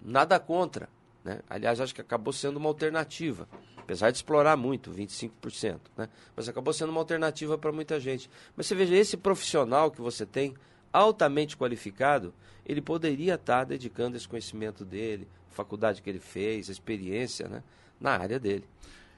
[0.03, 0.89] Nada contra.
[1.23, 1.39] Né?
[1.47, 5.79] Aliás, acho que acabou sendo uma alternativa, apesar de explorar muito, 25%.
[5.95, 6.09] Né?
[6.35, 8.27] Mas acabou sendo uma alternativa para muita gente.
[8.57, 10.55] Mas você veja, esse profissional que você tem,
[10.91, 12.33] altamente qualificado,
[12.65, 17.63] ele poderia estar dedicando esse conhecimento dele, a faculdade que ele fez, a experiência né?
[17.99, 18.65] na área dele.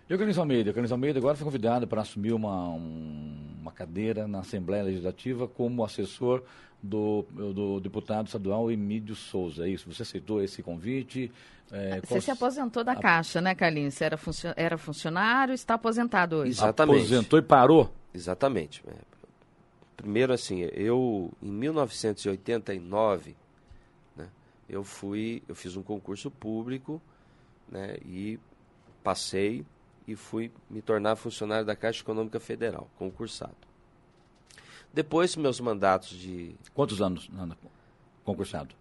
[0.09, 0.69] Euclides Almeida.
[0.69, 5.83] Euclides Almeida agora foi convidado para assumir uma, um, uma cadeira na Assembleia Legislativa como
[5.83, 6.43] assessor
[6.81, 9.65] do, do deputado estadual Emílio Souza.
[9.65, 9.91] É isso?
[9.91, 11.31] Você aceitou esse convite?
[11.71, 12.21] É, Você qual...
[12.21, 12.95] se aposentou da a...
[12.95, 13.93] Caixa, né, Carlinhos?
[13.93, 14.53] Você era, funcio...
[14.55, 16.51] era funcionário, está aposentado hoje.
[16.51, 16.97] Exatamente.
[16.97, 17.93] Aposentou e parou?
[18.13, 18.83] Exatamente.
[19.95, 23.35] Primeiro, assim, eu, em 1989,
[24.15, 24.29] né,
[24.67, 27.01] eu fui, eu fiz um concurso público,
[27.69, 28.39] né, e
[29.03, 29.65] passei
[30.07, 33.55] e fui me tornar funcionário da Caixa Econômica Federal, concursado.
[34.93, 36.55] Depois, meus mandatos de.
[36.73, 37.29] Quantos anos
[38.23, 38.75] concursado?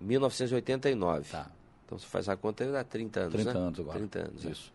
[0.00, 1.30] 1989.
[1.30, 1.50] Tá.
[1.84, 3.32] Então, se faz a conta, dá 30 anos.
[3.32, 3.60] 30 né?
[3.60, 3.98] anos agora.
[3.98, 4.46] 30 anos.
[4.46, 4.50] É.
[4.50, 4.72] Isso.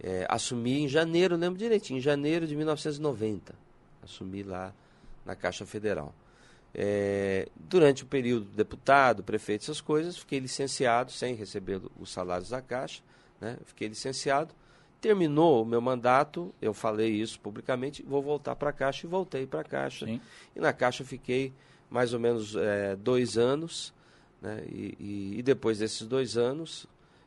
[0.00, 3.54] É, assumi em janeiro, lembro direitinho, em janeiro de 1990.
[4.02, 4.72] Assumi lá
[5.28, 6.12] na Caixa Federal.
[6.74, 12.60] É, durante o período deputado, prefeito, essas coisas, fiquei licenciado sem receber os salários da
[12.60, 13.00] Caixa.
[13.40, 13.56] Né?
[13.64, 14.52] Fiquei licenciado
[15.00, 19.46] Terminou o meu mandato, eu falei isso publicamente, vou voltar para a Caixa e voltei
[19.46, 20.06] para a Caixa.
[20.06, 20.20] Sim.
[20.56, 21.52] E na Caixa fiquei
[21.88, 23.94] mais ou menos é, dois anos,
[24.42, 24.64] né?
[24.66, 26.84] E, e, e, depois desses dois anos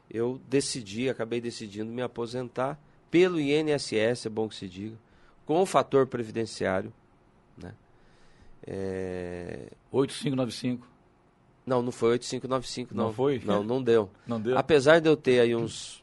[0.10, 2.78] eu decidi, acabei decidindo me aposentar
[3.10, 4.98] pelo INSS, é bom que se diga,
[5.46, 6.92] com o fator previdenciário.
[8.66, 8.74] Né?
[8.74, 9.72] É...
[9.92, 10.88] 8595.
[11.66, 13.06] Não, não foi 8595, não.
[13.06, 13.42] Não foi?
[13.46, 14.10] Não, não deu.
[14.26, 14.58] Não deu.
[14.58, 16.02] Apesar de eu ter aí uns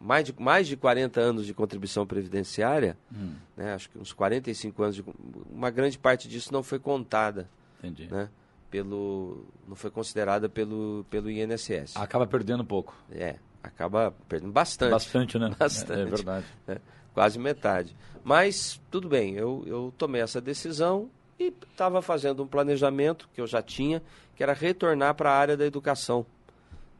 [0.00, 3.32] mais de, mais de 40 anos de contribuição previdenciária, hum.
[3.56, 5.04] né, acho que uns 45 anos, de,
[5.50, 7.48] uma grande parte disso não foi contada.
[7.78, 8.08] Entendi.
[8.10, 8.28] Né,
[8.70, 11.96] pelo, não foi considerada pelo, pelo INSS.
[11.96, 12.94] Acaba perdendo um pouco.
[13.10, 14.90] É, acaba perdendo bastante.
[14.90, 15.54] Bastante, né?
[15.58, 15.98] Bastante.
[15.98, 16.46] É, é verdade.
[16.66, 16.80] É,
[17.14, 17.96] quase metade.
[18.22, 23.46] Mas, tudo bem, eu, eu tomei essa decisão e estava fazendo um planejamento que eu
[23.46, 24.02] já tinha,
[24.34, 26.26] que era retornar para a área da educação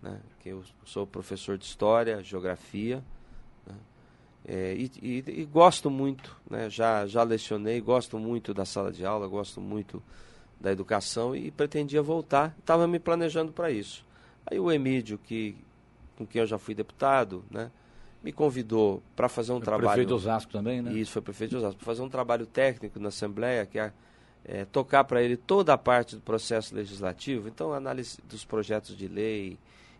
[0.03, 0.21] né?
[0.41, 3.03] que eu sou professor de História, Geografia,
[3.67, 3.75] né?
[4.47, 6.71] é, e, e, e, gosto muito, né?
[6.71, 10.03] já, já lecionei, gosto muito da sala de aula, gosto muito
[10.61, 14.05] da educação e pretendia voltar, estava me planejando para isso.
[14.47, 15.57] Aí o Emílio, que,
[16.17, 17.71] com quem eu já fui deputado, né?
[18.23, 19.89] me convidou para fazer um foi trabalho...
[19.89, 20.93] Prefeito de Osasco também, né?
[20.93, 23.93] Isso, foi prefeito de Osasco, para fazer um trabalho técnico na Assembleia, que é
[24.45, 29.07] é, tocar para ele toda a parte do processo legislativo, então análise dos projetos de
[29.07, 29.59] lei,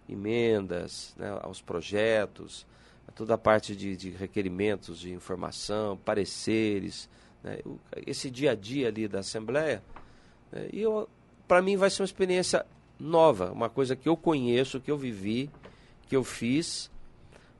[0.09, 2.67] emendas né, aos projetos,
[3.15, 7.09] toda a parte de, de requerimentos de informação, pareceres,
[7.43, 7.59] né,
[8.07, 9.83] esse dia a dia ali da Assembleia.
[10.51, 10.85] Né, e
[11.47, 12.65] para mim vai ser uma experiência
[12.99, 15.51] nova, uma coisa que eu conheço, que eu vivi,
[16.09, 16.91] que eu fiz,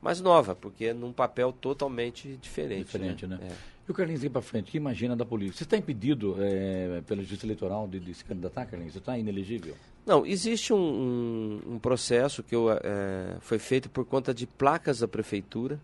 [0.01, 2.85] mas nova, porque é num papel totalmente diferente.
[2.85, 3.37] Diferente, né?
[3.37, 3.47] né?
[3.51, 3.78] É.
[3.89, 5.57] E o Carlinhos, ir para frente, o que imagina da política?
[5.57, 8.93] Você está impedido é, pela justiça eleitoral de, de se candidatar, Carlinhos?
[8.93, 9.75] Você está inelegível?
[10.05, 14.99] Não, existe um, um, um processo que eu, é, foi feito por conta de placas
[14.99, 15.79] da prefeitura.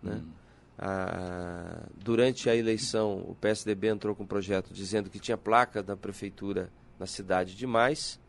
[0.00, 0.22] Né?
[0.22, 0.30] Hum.
[0.78, 5.96] A, durante a eleição, o PSDB entrou com um projeto dizendo que tinha placa da
[5.96, 8.20] prefeitura na cidade demais.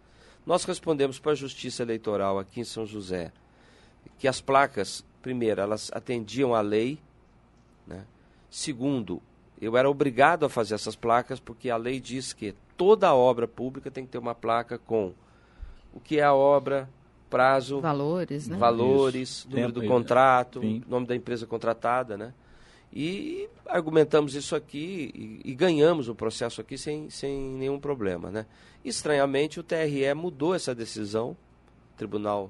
[0.44, 3.32] Nós respondemos para a Justiça Eleitoral aqui em São José
[4.18, 6.98] que as placas, primeiro, elas atendiam à lei,
[7.86, 8.04] né?
[8.50, 9.22] Segundo,
[9.62, 13.92] eu era obrigado a fazer essas placas porque a lei diz que toda obra pública
[13.92, 15.14] tem que ter uma placa com
[15.94, 16.90] o que é a obra,
[17.30, 18.58] prazo, valores, né?
[18.58, 19.50] valores, isso.
[19.50, 22.34] número Tempo, do contrato, nome da empresa contratada, né?
[22.92, 25.12] E argumentamos isso aqui
[25.46, 28.48] e, e, ganhamos o processo aqui sem, sem nenhum problema, né?
[28.84, 31.38] Estranhamente, o TRE mudou essa decisão,
[31.96, 32.50] Tribunal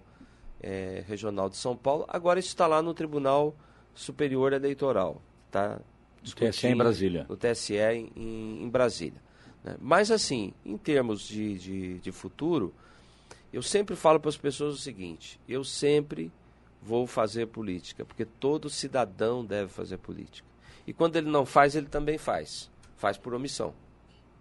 [0.62, 3.53] é, Regional de São Paulo, agora isso está lá no Tribunal
[3.93, 5.79] Superior Eleitoral está
[6.21, 6.51] discutindo.
[6.51, 7.25] TSE em Brasília.
[7.27, 9.21] No TSE em, em Brasília.
[9.63, 9.75] Né?
[9.79, 12.73] Mas, assim, em termos de, de, de, futuro,
[13.51, 16.31] Eu sempre falo para as pessoas o seguinte: eu sempre
[16.81, 20.47] vou fazer política, porque todo cidadão deve fazer política.
[20.85, 22.69] E quando ele não faz, ele também faz.
[22.95, 23.73] Faz por omissão.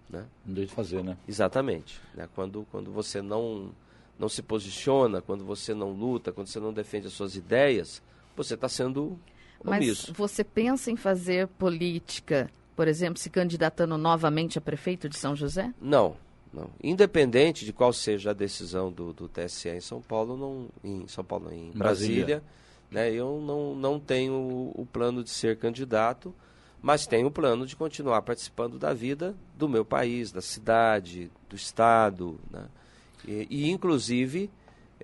[0.08, 0.26] Né?
[0.44, 1.16] Não deixa de fazer, né?
[1.26, 2.00] Exatamente.
[2.14, 2.28] Né?
[2.34, 3.70] Quando, quando você não,
[4.18, 8.02] não se posiciona, quando você não luta, quando você não defende as suas ideias,
[8.36, 9.18] você está sendo
[9.64, 10.06] omisso.
[10.08, 15.34] Mas você pensa em fazer política, por exemplo, se candidatando novamente a prefeito de São
[15.34, 15.72] José?
[15.80, 16.16] Não,
[16.52, 16.70] não.
[16.82, 21.24] Independente de qual seja a decisão do, do TSE em São Paulo, não, em São
[21.24, 22.42] Paulo, não, em Brasília, Brasília
[22.90, 26.34] né, eu não, não tenho o, o plano de ser candidato,
[26.80, 31.56] mas tenho o plano de continuar participando da vida do meu país, da cidade, do
[31.56, 32.66] estado, né,
[33.26, 34.50] e, e inclusive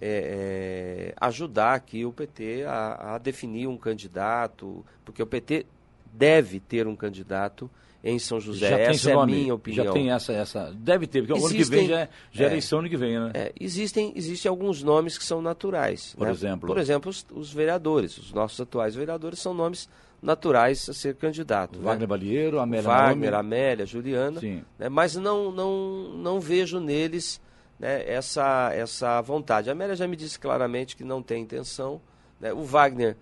[0.01, 5.67] é, é, ajudar aqui o PT a, a definir um candidato, porque o PT
[6.13, 7.71] deve ter um candidato
[8.05, 8.69] em São José.
[8.69, 9.87] Já essa é a minha opinião.
[9.87, 10.73] Já tem essa, essa.
[10.77, 12.97] Deve ter, porque existem, o ano que vem já, é, já é, eleição ano que
[12.97, 13.31] vem, né?
[13.33, 16.15] É, existem, existem alguns nomes que são naturais.
[16.17, 16.33] Por né?
[16.33, 16.67] exemplo?
[16.67, 18.19] Por exemplo, os, os, vereadores.
[18.19, 19.89] Os nossos atuais vereadores são nomes
[20.21, 21.79] naturais a ser candidato.
[21.81, 22.07] Wagner né?
[22.07, 23.41] Balieiro, Amélia Wagner, Nome.
[23.41, 24.39] Amélia, Juliana.
[24.39, 24.63] Sim.
[24.79, 24.91] Né?
[24.91, 27.41] Mas não, não, não vejo neles
[27.79, 29.69] né, essa, essa vontade.
[29.69, 32.01] A Amélia já me disse claramente que não tem intenção.
[32.41, 32.53] Né?
[32.53, 33.17] O Wagner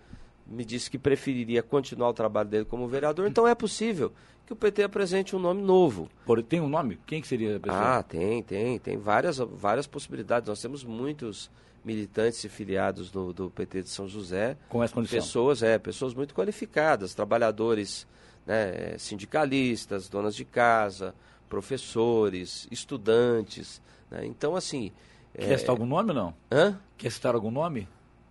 [0.46, 4.12] me disse que preferiria continuar o trabalho dele como vereador, então é possível
[4.44, 6.08] que o PT apresente um nome novo.
[6.26, 6.98] Por, tem um nome?
[7.06, 7.98] Quem que seria a pessoa?
[7.98, 8.78] Ah, tem, tem.
[8.78, 10.48] Tem várias, várias possibilidades.
[10.48, 11.50] Nós temos muitos
[11.84, 14.56] militantes e filiados do, do PT de São José.
[14.68, 15.18] Com essa condição?
[15.18, 18.06] Pessoas, é, pessoas muito qualificadas, trabalhadores,
[18.46, 21.14] né, sindicalistas, donas de casa,
[21.52, 23.82] professores, estudantes.
[24.10, 24.24] Né?
[24.24, 24.90] Então, assim...
[25.34, 25.58] Quer é...
[25.58, 26.34] citar algum nome ou não?
[26.50, 26.78] Hã?
[26.96, 27.86] Quer citar algum nome?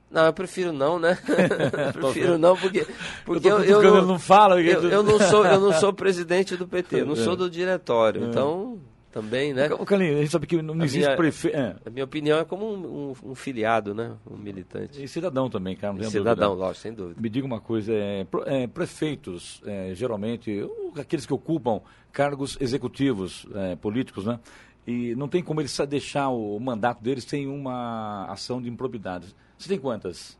[0.10, 1.20] Não, eu prefiro não, né?
[1.94, 2.86] prefiro não, porque,
[3.24, 4.60] porque eu, eu, eu, não falo.
[4.60, 8.24] Eu, eu, não sou, eu não sou presidente do PT, eu não sou do diretório.
[8.24, 8.28] É.
[8.28, 8.80] Então,
[9.12, 9.68] também, né?
[9.74, 11.56] O Calinho, a gente sabe que não a existe prefeito.
[11.56, 11.76] É.
[11.86, 14.16] A minha opinião é como um, um, um, filiado, né?
[14.30, 15.04] Um militante.
[15.04, 15.78] E cidadão também.
[15.82, 16.66] Não cidadão, dúvida.
[16.66, 17.22] lógico, sem dúvida.
[17.22, 20.66] Me diga uma coisa: é, é, prefeitos, é, geralmente,
[20.98, 24.40] aqueles que ocupam cargos executivos é, políticos, né?
[24.88, 29.36] E não tem como eles deixar o mandato deles sem uma ação de improbidade.
[29.58, 30.40] Você tem quantas?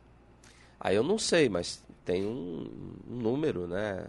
[0.80, 2.68] Ah, eu não sei, mas tem um,
[3.08, 4.06] um número, né?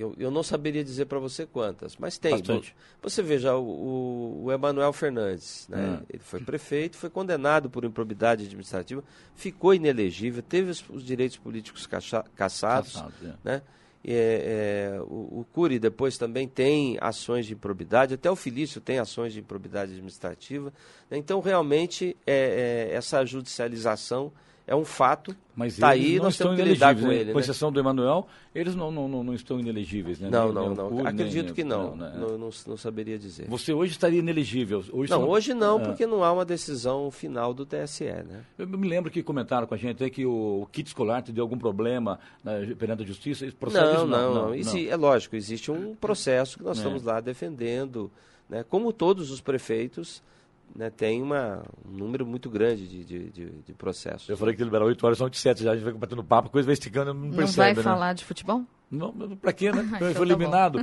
[0.00, 2.30] Eu, eu não saberia dizer para você quantas, mas tem.
[2.30, 2.74] Bastante.
[3.02, 6.00] Você veja, o, o Emanuel Fernandes, né?
[6.00, 6.06] Hum.
[6.08, 11.86] Ele foi prefeito, foi condenado por improbidade administrativa, ficou inelegível, teve os, os direitos políticos
[11.86, 13.34] caça, caçados, Caçado, é.
[13.44, 13.62] né?
[14.02, 18.98] É, é, o, o Cury depois também tem ações de improbidade, até o Felício tem
[18.98, 20.72] ações de improbidade administrativa.
[21.10, 21.18] Né?
[21.18, 24.32] Então, realmente, é, é, essa judicialização
[24.70, 25.34] é um fato.
[25.56, 27.14] Mas tá aí, não nós estão temos que lidar com né?
[27.16, 27.32] ele.
[27.32, 27.42] Com né?
[27.42, 30.30] exceção do Emanuel, eles não, não, não, estão inelegíveis, né?
[30.30, 31.06] Não, não, não.
[31.06, 31.96] Acredito nem, que não.
[31.96, 33.48] Não, não, não, não, saberia dizer.
[33.48, 34.82] Você hoje estaria inelegível?
[34.92, 35.80] Hoje não, hoje não, ah.
[35.80, 38.44] porque não há uma decisão final do TSE, né?
[38.56, 41.42] Eu me lembro que comentaram com a gente que o, o kit escolar te deu
[41.42, 43.44] algum problema né, perante a justiça.
[43.72, 44.54] Não, não, não, não.
[44.54, 46.80] Isso é lógico, existe um processo que nós é.
[46.80, 48.10] estamos lá defendendo,
[48.48, 48.64] né?
[48.66, 50.22] Como todos os prefeitos
[50.74, 54.28] né, tem uma, um número muito grande de, de, de, de processos.
[54.28, 56.50] Eu falei que liberar 8 horas, são 8 7 já, a gente vai batendo papo,
[56.50, 57.82] coisa vai esticando, não, não percebe, vai né?
[57.82, 58.64] falar de futebol?
[58.90, 59.82] Não, pra quê, né?
[59.94, 60.82] então foi tá eliminado.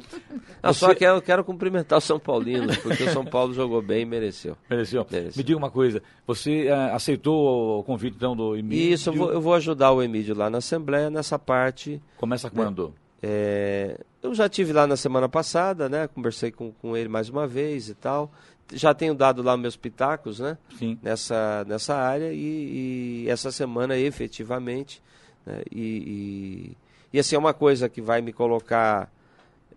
[0.62, 0.80] Tá Você...
[0.80, 4.06] Só que eu quero cumprimentar o São Paulino, porque o São Paulo jogou bem e
[4.06, 4.56] mereceu.
[4.70, 5.06] mereceu.
[5.12, 5.34] Mereceu.
[5.38, 8.94] Me diga uma coisa, você uh, aceitou o convite então do Emílio?
[8.94, 12.02] Isso, eu vou, eu vou, ajudar o Emílio lá na Assembleia, nessa parte.
[12.16, 12.88] Começa quando?
[12.88, 12.94] Né?
[13.22, 16.08] É, eu já tive lá na semana passada, né?
[16.08, 18.32] Conversei com, com ele mais uma vez e tal
[18.74, 20.58] já tenho dado lá meus pitacos, né?
[20.78, 21.00] Sim.
[21.02, 25.02] Nessa, nessa área e, e essa semana efetivamente.
[25.46, 25.62] Né?
[25.72, 26.78] E, e,
[27.14, 29.12] e, assim, é uma coisa que vai me colocar.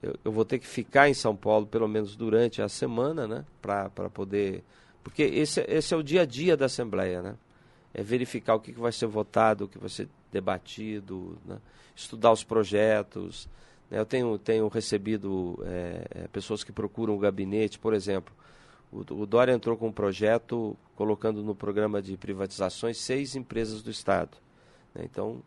[0.03, 3.45] Eu, eu, vou ter que ficar em São Paulo pelo menos durante a semana, né?
[3.63, 4.65] Para poder.
[5.05, 7.37] Porque esse, esse é o dia a dia da Assembleia, né?
[7.95, 11.59] É verificar o que, que vai ser votado, o que vai ser debatido, né?
[11.95, 13.49] estudar os projetos.
[13.91, 13.99] Né?
[13.99, 18.33] Eu tenho, tenho recebido é, pessoas que procuram o gabinete, por exemplo
[18.93, 24.37] o, Dória entrou com um projeto colocando no programa de privatizações seis empresas do Estado.
[24.95, 25.03] Né?
[25.05, 25.43] Então,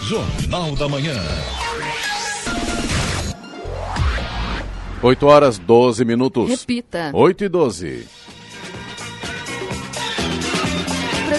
[0.02, 1.14] Jornal da Manhã.
[5.02, 6.50] 8 horas 12 minutos.
[6.50, 7.10] Repita.
[7.12, 8.06] 8 e 12.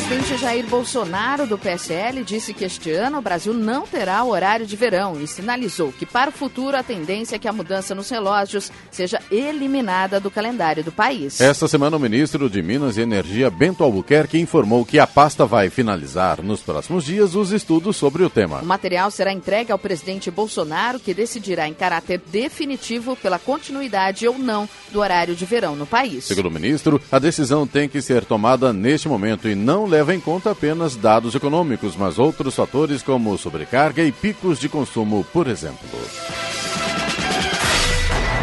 [0.09, 4.65] Presidente Jair Bolsonaro, do PSL, disse que este ano o Brasil não terá o horário
[4.65, 8.09] de verão e sinalizou que para o futuro a tendência é que a mudança nos
[8.09, 11.39] relógios seja eliminada do calendário do país.
[11.39, 15.69] Esta semana, o ministro de Minas e Energia, Bento Albuquerque, informou que a pasta vai
[15.69, 18.61] finalizar nos próximos dias os estudos sobre o tema.
[18.61, 24.39] O material será entregue ao presidente Bolsonaro, que decidirá em caráter definitivo pela continuidade ou
[24.39, 26.25] não do horário de verão no país.
[26.25, 30.19] Segundo o ministro, a decisão tem que ser tomada neste momento e não leva em
[30.19, 35.89] conta apenas dados econômicos, mas outros fatores como sobrecarga e picos de consumo, por exemplo.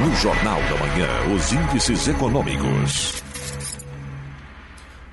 [0.01, 3.26] No Jornal da Manhã, os índices econômicos.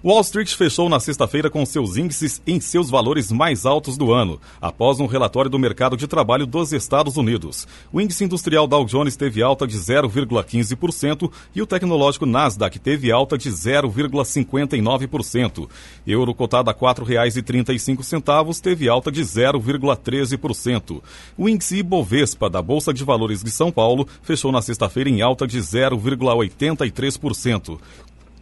[0.05, 4.37] Wall Street fechou na sexta-feira com seus índices em seus valores mais altos do ano,
[4.61, 7.65] após um relatório do mercado de trabalho dos Estados Unidos.
[7.89, 13.37] O índice industrial Dow Jones teve alta de 0,15% e o tecnológico Nasdaq teve alta
[13.37, 15.69] de 0,59%.
[16.05, 21.01] Euro cotado a R$ 4,35 teve alta de 0,13%.
[21.37, 25.47] O índice Ibovespa da Bolsa de Valores de São Paulo fechou na sexta-feira em alta
[25.47, 27.79] de 0,83%.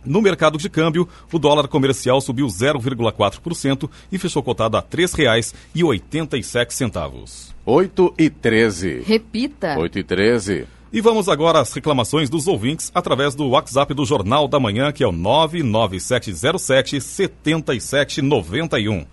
[0.03, 7.51] No mercado de câmbio, o dólar comercial subiu 0,4% e fechou cotado a R$ 3,87.
[7.65, 9.03] 8 e 13.
[9.05, 9.77] Repita.
[9.77, 10.65] 8 e 13.
[10.93, 15.03] E vamos agora às reclamações dos ouvintes através do WhatsApp do Jornal da Manhã, que
[15.03, 19.05] é o 99707 7791.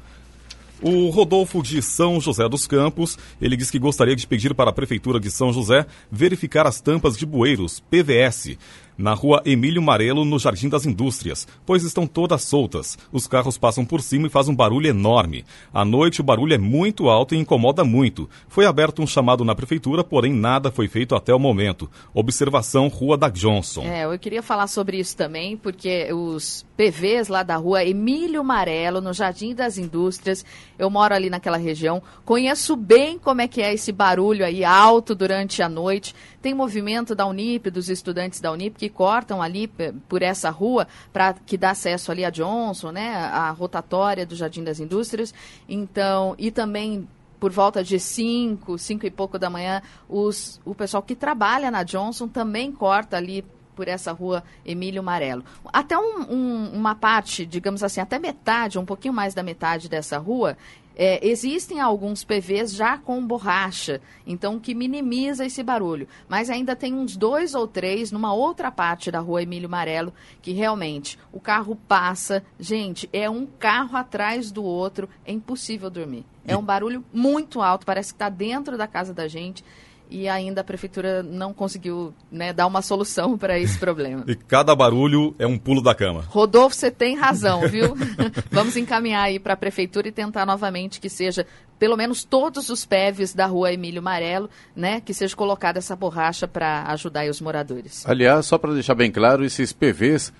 [0.81, 4.73] O Rodolfo de São José dos Campos, ele diz que gostaria de pedir para a
[4.73, 8.57] Prefeitura de São José verificar as tampas de bueiros, PVS,
[8.99, 12.99] na rua Emílio Marelo, no Jardim das Indústrias, pois estão todas soltas.
[13.13, 15.45] Os carros passam por cima e faz um barulho enorme.
[15.73, 18.29] À noite o barulho é muito alto e incomoda muito.
[18.49, 21.89] Foi aberto um chamado na prefeitura, porém nada foi feito até o momento.
[22.13, 23.83] Observação Rua da Johnson.
[23.85, 29.01] É, eu queria falar sobre isso também, porque os PVs lá da rua Emílio Marelo,
[29.01, 30.45] no Jardim das Indústrias,
[30.79, 35.15] eu moro ali naquela região, conheço bem como é que é esse barulho aí alto
[35.15, 36.15] durante a noite.
[36.41, 39.69] Tem movimento da Unip, dos estudantes da Unip, que cortam ali
[40.09, 44.63] por essa rua para que dá acesso ali a Johnson, né, a rotatória do Jardim
[44.63, 45.35] das Indústrias.
[45.69, 47.09] Então, e também
[47.39, 51.83] por volta de 5, 5 e pouco da manhã, os, o pessoal que trabalha na
[51.83, 53.45] Johnson também corta ali
[53.79, 55.45] por essa rua Emílio Marelo.
[55.73, 60.19] Até um, um, uma parte, digamos assim, até metade, um pouquinho mais da metade dessa
[60.19, 60.57] rua,
[60.99, 66.09] é, existem alguns PVs já com borracha, então que minimiza esse barulho.
[66.29, 70.51] Mas ainda tem uns dois ou três numa outra parte da rua Emílio Marelo que
[70.51, 72.45] realmente o carro passa.
[72.59, 76.27] Gente, é um carro atrás do outro, é impossível dormir.
[76.45, 79.65] É um barulho muito alto, parece que está dentro da casa da gente
[80.11, 84.25] e ainda a prefeitura não conseguiu né, dar uma solução para esse problema.
[84.27, 86.25] e cada barulho é um pulo da cama.
[86.29, 87.95] Rodolfo, você tem razão, viu?
[88.51, 91.47] Vamos encaminhar aí para a prefeitura e tentar novamente que seja
[91.79, 96.49] pelo menos todos os PEVs da rua Emílio Marelo, né, que seja colocada essa borracha
[96.49, 98.05] para ajudar os moradores.
[98.07, 100.33] Aliás, só para deixar bem claro, esses PVs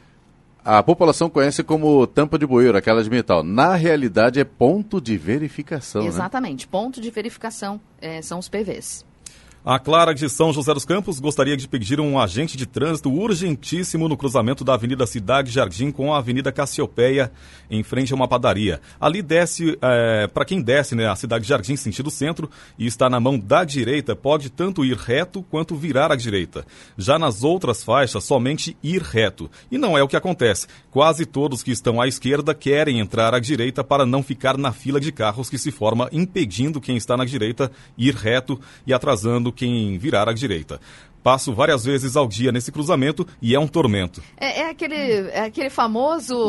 [0.65, 3.43] a população conhece como tampa de bueiro, aquela de metal.
[3.43, 6.03] Na realidade, é ponto de verificação.
[6.03, 6.09] né?
[6.09, 6.69] Exatamente, né?
[6.71, 9.03] ponto de verificação é, são os PVs.
[9.71, 14.09] A Clara de São José dos Campos gostaria de pedir um agente de trânsito urgentíssimo
[14.09, 17.31] no cruzamento da Avenida Cidade Jardim com a Avenida Cassiopeia,
[17.71, 18.81] em frente a uma padaria.
[18.99, 22.49] Ali desce, é, para quem desce né, a Cidade Jardim sentido centro
[22.79, 26.65] e está na mão da direita, pode tanto ir reto quanto virar à direita.
[26.97, 29.51] Já nas outras faixas, somente ir reto.
[29.71, 30.67] E não é o que acontece.
[30.91, 34.99] Quase todos que estão à esquerda querem entrar à direita para não ficar na fila
[34.99, 39.99] de carros que se forma, impedindo quem está na direita ir reto e atrasando quem
[39.99, 40.81] virar à direita.
[41.23, 44.23] Passo várias vezes ao dia nesse cruzamento e é um tormento.
[44.37, 46.49] É, é aquele, é aquele famoso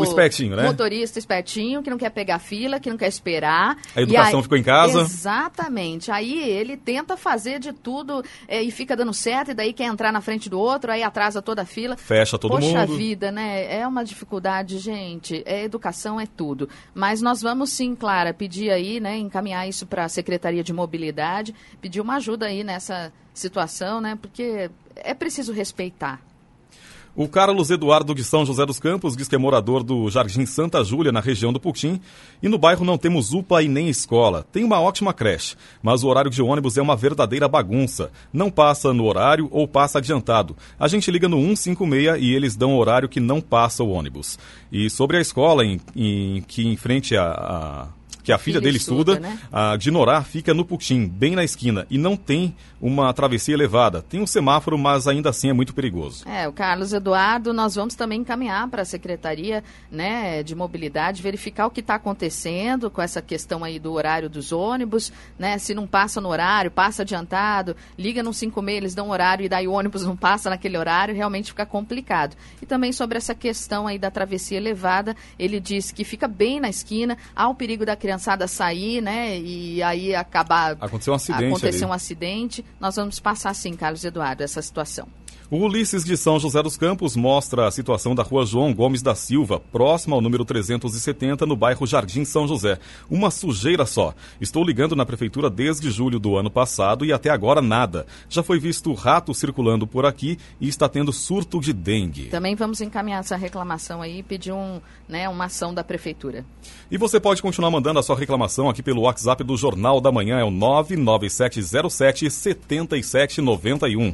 [0.56, 0.64] né?
[0.64, 3.78] motorista espertinho que não quer pegar fila, que não quer esperar.
[3.96, 5.02] A educação aí- ficou em casa.
[5.02, 6.12] Exatamente.
[6.12, 10.12] Aí ele tenta fazer de tudo é, e fica dando certo, e daí quer entrar
[10.12, 11.98] na frente do outro, aí atrasa toda a fila.
[11.98, 12.98] Fecha todo Poxa mundo.
[12.98, 13.80] vida, né?
[13.80, 15.44] É uma dificuldade, gente.
[15.46, 16.70] É educação é tudo.
[16.94, 21.54] Mas nós vamos sim, Clara, pedir aí, né, encaminhar isso para a Secretaria de Mobilidade,
[21.82, 24.18] pedir uma ajuda aí nessa situação, né?
[24.22, 26.22] Porque é preciso respeitar.
[27.16, 30.82] O Carlos Eduardo de São José dos Campos diz que é morador do Jardim Santa
[30.86, 32.00] Júlia, na região do Putim,
[32.42, 34.46] e no bairro não temos UPA e nem escola.
[34.54, 38.12] Tem uma ótima creche, mas o horário de ônibus é uma verdadeira bagunça.
[38.32, 40.56] Não passa no horário ou passa adiantado.
[40.80, 44.38] A gente liga no 156 e eles dão horário que não passa o ônibus.
[44.72, 47.24] E sobre a escola em, em- que em frente a...
[47.26, 47.99] a-
[48.30, 49.40] que a filha Filha dele estuda, estuda, né?
[49.52, 54.02] a de Norá fica no Putim, bem na esquina, e não tem uma travessia elevada.
[54.02, 56.28] Tem um semáforo, mas ainda assim é muito perigoso.
[56.28, 61.66] É, o Carlos Eduardo, nós vamos também encaminhar para a Secretaria né, de Mobilidade, verificar
[61.68, 65.58] o que está acontecendo com essa questão aí do horário dos ônibus, né?
[65.58, 69.68] Se não passa no horário, passa adiantado, liga no 56, eles dão horário e daí
[69.68, 72.36] o ônibus não passa naquele horário, realmente fica complicado.
[72.62, 76.70] E também sobre essa questão aí da travessia elevada, ele diz que fica bem na
[76.70, 79.40] esquina, há o perigo da criançada sair, né?
[79.40, 81.86] E aí acabar Aconteceu um acidente acontecer ali.
[81.86, 82.66] um acidente.
[82.80, 85.08] Nós vamos passar sim, Carlos Eduardo, essa situação.
[85.52, 89.16] O Ulisses de São José dos Campos mostra a situação da rua João Gomes da
[89.16, 92.78] Silva, próxima ao número 370, no bairro Jardim São José.
[93.10, 94.14] Uma sujeira só.
[94.40, 98.06] Estou ligando na prefeitura desde julho do ano passado e até agora nada.
[98.30, 102.26] Já foi visto rato circulando por aqui e está tendo surto de dengue.
[102.26, 106.46] Também vamos encaminhar essa reclamação aí e pedir um, né, uma ação da prefeitura.
[106.92, 110.38] E você pode continuar mandando a sua reclamação aqui pelo WhatsApp do Jornal da Manhã,
[110.38, 114.14] é o 99707 7791.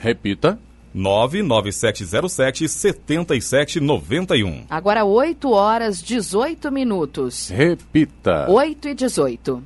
[0.00, 0.58] Repita.
[0.92, 4.64] 99707 7791.
[4.68, 7.48] Agora 8 horas 18 minutos.
[7.48, 8.50] Repita.
[8.50, 9.62] 8 e 18.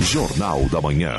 [0.00, 1.14] Jornal da Manhã.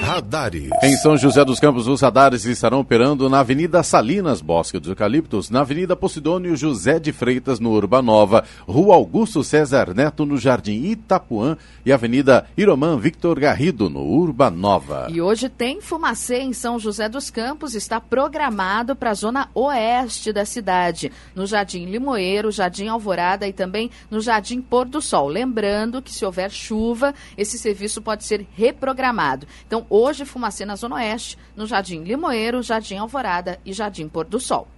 [0.00, 0.70] Radares.
[0.82, 5.50] Em São José dos Campos, os radares estarão operando na Avenida Salinas, Bosque dos Eucaliptos,
[5.50, 11.56] na Avenida Posidônio José de Freitas, no Urbanova, Rua Augusto César Neto, no Jardim Itapuã
[11.84, 15.06] e Avenida Iromã Victor Garrido, no Urbanova.
[15.10, 20.32] E hoje tem fumacê em São José dos Campos, está programado para a zona oeste
[20.32, 25.28] da cidade, no Jardim Limoeiro, Jardim Alvorada e também no Jardim Pôr do Sol.
[25.28, 29.46] Lembrando que se houver chuva, esse serviço pode ser reprogramado.
[29.66, 34.38] Então, hoje fumacê na zona oeste, no Jardim Limoeiro, Jardim Alvorada e Jardim Pôr do
[34.38, 34.68] Sol.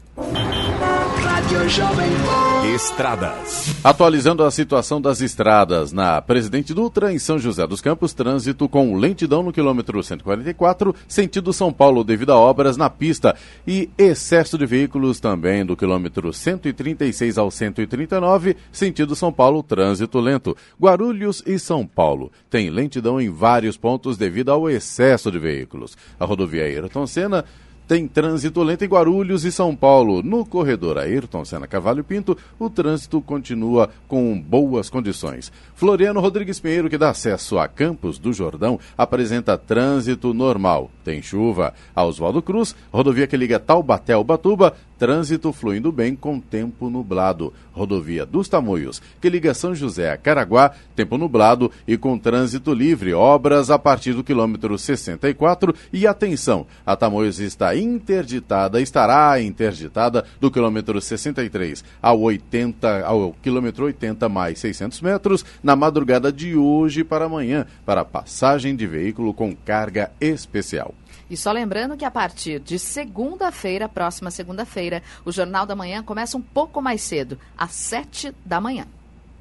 [2.74, 3.74] Estradas.
[3.82, 8.94] Atualizando a situação das estradas na Presidente Dutra, em São José dos Campos, trânsito com
[8.94, 13.34] lentidão no quilômetro 144, sentido São Paulo devido a obras na pista
[13.66, 20.54] e excesso de veículos também do quilômetro 136 ao 139, sentido São Paulo, trânsito lento.
[20.78, 25.96] Guarulhos e São Paulo tem lentidão em vários pontos devido ao excesso de veículos.
[26.20, 27.46] A rodovia Ayrton Senna
[27.92, 30.22] tem trânsito lento em Guarulhos e São Paulo.
[30.22, 35.52] No corredor Ayrton Senna Cavalho Pinto, o trânsito continua com boas condições.
[35.74, 40.90] Floriano Rodrigues Pinheiro, que dá acesso a Campos do Jordão, apresenta trânsito normal.
[41.04, 41.74] Tem chuva.
[41.94, 47.52] A Oswaldo Cruz, rodovia que liga Taubaté ao Batuba, trânsito fluindo bem com tempo nublado.
[47.72, 53.12] Rodovia dos Tamoios, que liga São José a Caraguá, tempo nublado e com trânsito livre.
[53.12, 60.52] Obras a partir do quilômetro 64 e atenção, a Tamoios está interditada, estará interditada do
[60.52, 67.24] quilômetro 63 ao 80, ao quilômetro 80 mais 600 metros na madrugada de hoje para
[67.24, 70.94] amanhã, para passagem de veículo com carga especial.
[71.32, 76.36] E só lembrando que a partir de segunda-feira, próxima segunda-feira, o Jornal da Manhã começa
[76.36, 78.86] um pouco mais cedo, às 7 da manhã.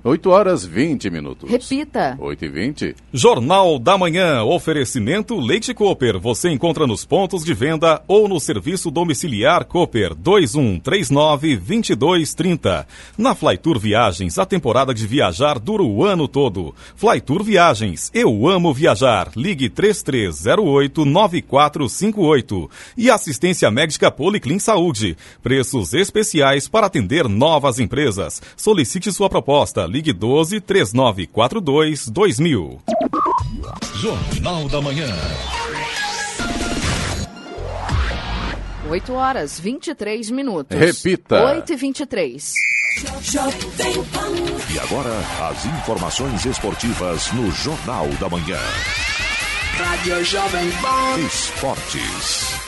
[0.03, 1.47] 8 horas 20 minutos.
[1.49, 2.17] Repita.
[2.19, 2.95] 8 e 20.
[3.13, 6.19] Jornal da Manhã, oferecimento Leite Cooper.
[6.19, 12.87] Você encontra nos pontos de venda ou no serviço domiciliar Cooper 2139-2230.
[13.15, 16.73] Na Flytour Viagens, a temporada de viajar dura o ano todo.
[16.95, 19.29] Flytour Viagens, eu amo viajar.
[19.35, 22.67] Ligue 3308-9458.
[22.97, 25.15] E assistência médica Policlin Saúde.
[25.43, 28.41] Preços especiais para atender novas empresas.
[28.57, 29.90] Solicite sua proposta.
[29.91, 32.81] Ligue 12 3942 2000.
[33.95, 35.13] Jornal da Manhã.
[38.89, 40.79] 8 horas 23 minutos.
[40.79, 41.43] Repita.
[41.43, 42.53] 8 e 23.
[44.73, 45.13] E agora,
[45.49, 48.59] as informações esportivas no Jornal da Manhã.
[49.77, 51.19] Rádio Jovem Pan.
[51.19, 52.60] Esportes.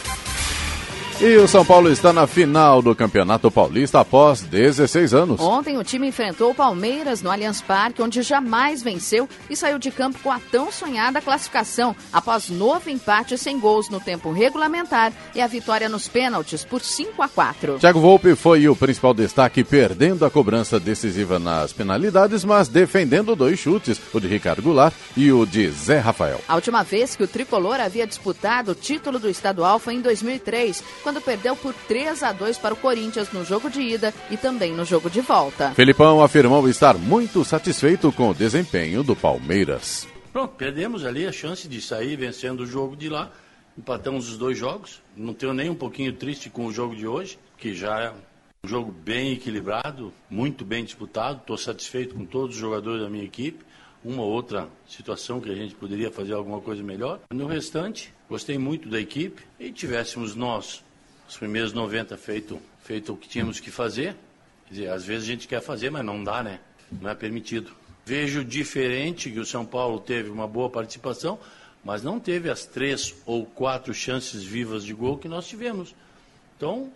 [1.21, 5.39] E o São Paulo está na final do Campeonato Paulista após 16 anos.
[5.39, 9.89] Ontem o time enfrentou o Palmeiras no Allianz Parque, onde jamais venceu e saiu de
[9.89, 15.39] campo com a tão sonhada classificação após novo empate sem gols no tempo regulamentar e
[15.39, 17.77] a vitória nos pênaltis por 5 a 4.
[17.79, 23.59] Thiago Volpe foi o principal destaque, perdendo a cobrança decisiva nas penalidades, mas defendendo dois
[23.59, 26.41] chutes, o de Ricardo Goulart e o de Zé Rafael.
[26.47, 30.83] A última vez que o tricolor havia disputado o título do estadual foi em 2003,
[31.03, 34.71] quando perdeu por 3 a 2 para o Corinthians no jogo de ida e também
[34.71, 35.71] no jogo de volta.
[35.71, 40.07] Felipão afirmou estar muito satisfeito com o desempenho do Palmeiras.
[40.31, 43.31] Pronto, perdemos ali a chance de sair vencendo o jogo de lá.
[43.77, 45.01] Empatamos os dois jogos.
[45.15, 48.67] Não tenho nem um pouquinho triste com o jogo de hoje, que já é um
[48.67, 51.39] jogo bem equilibrado, muito bem disputado.
[51.39, 53.63] Estou satisfeito com todos os jogadores da minha equipe.
[54.03, 57.19] Uma ou outra situação que a gente poderia fazer alguma coisa melhor.
[57.31, 60.83] No restante, gostei muito da equipe e tivéssemos nós
[61.33, 64.15] os primeiros 90 feito, feito o que tínhamos que fazer.
[64.67, 66.59] Quer dizer, às vezes a gente quer fazer, mas não dá, né?
[66.91, 67.71] Não é permitido.
[68.05, 71.39] Vejo diferente que o São Paulo teve uma boa participação,
[71.83, 75.95] mas não teve as três ou quatro chances vivas de gol que nós tivemos.
[76.55, 76.91] Então,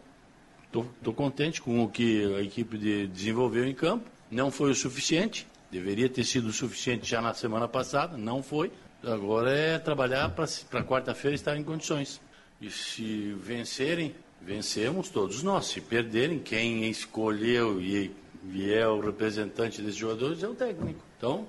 [0.68, 4.08] estou contente com o que a equipe de, desenvolveu em campo.
[4.30, 8.72] Não foi o suficiente, deveria ter sido o suficiente já na semana passada, não foi.
[9.04, 12.22] Agora é trabalhar para quarta-feira estar em condições.
[12.62, 14.14] E se vencerem,
[14.48, 15.66] vencemos todos nós.
[15.66, 18.10] Se perderem, quem escolheu e,
[18.54, 21.02] e é o representante desses jogadores é o técnico.
[21.18, 21.46] Então,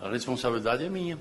[0.00, 1.18] a responsabilidade é minha.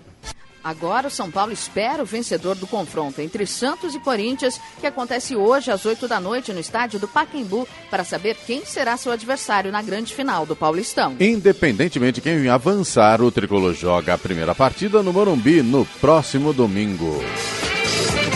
[0.63, 5.36] Agora o São Paulo espera o vencedor do confronto entre Santos e Corinthians, que acontece
[5.36, 9.71] hoje às 8 da noite no estádio do Pacaembu, para saber quem será seu adversário
[9.71, 11.15] na grande final do Paulistão.
[11.19, 17.21] Independentemente de quem avançar, o tricolor joga a primeira partida no Morumbi no próximo domingo.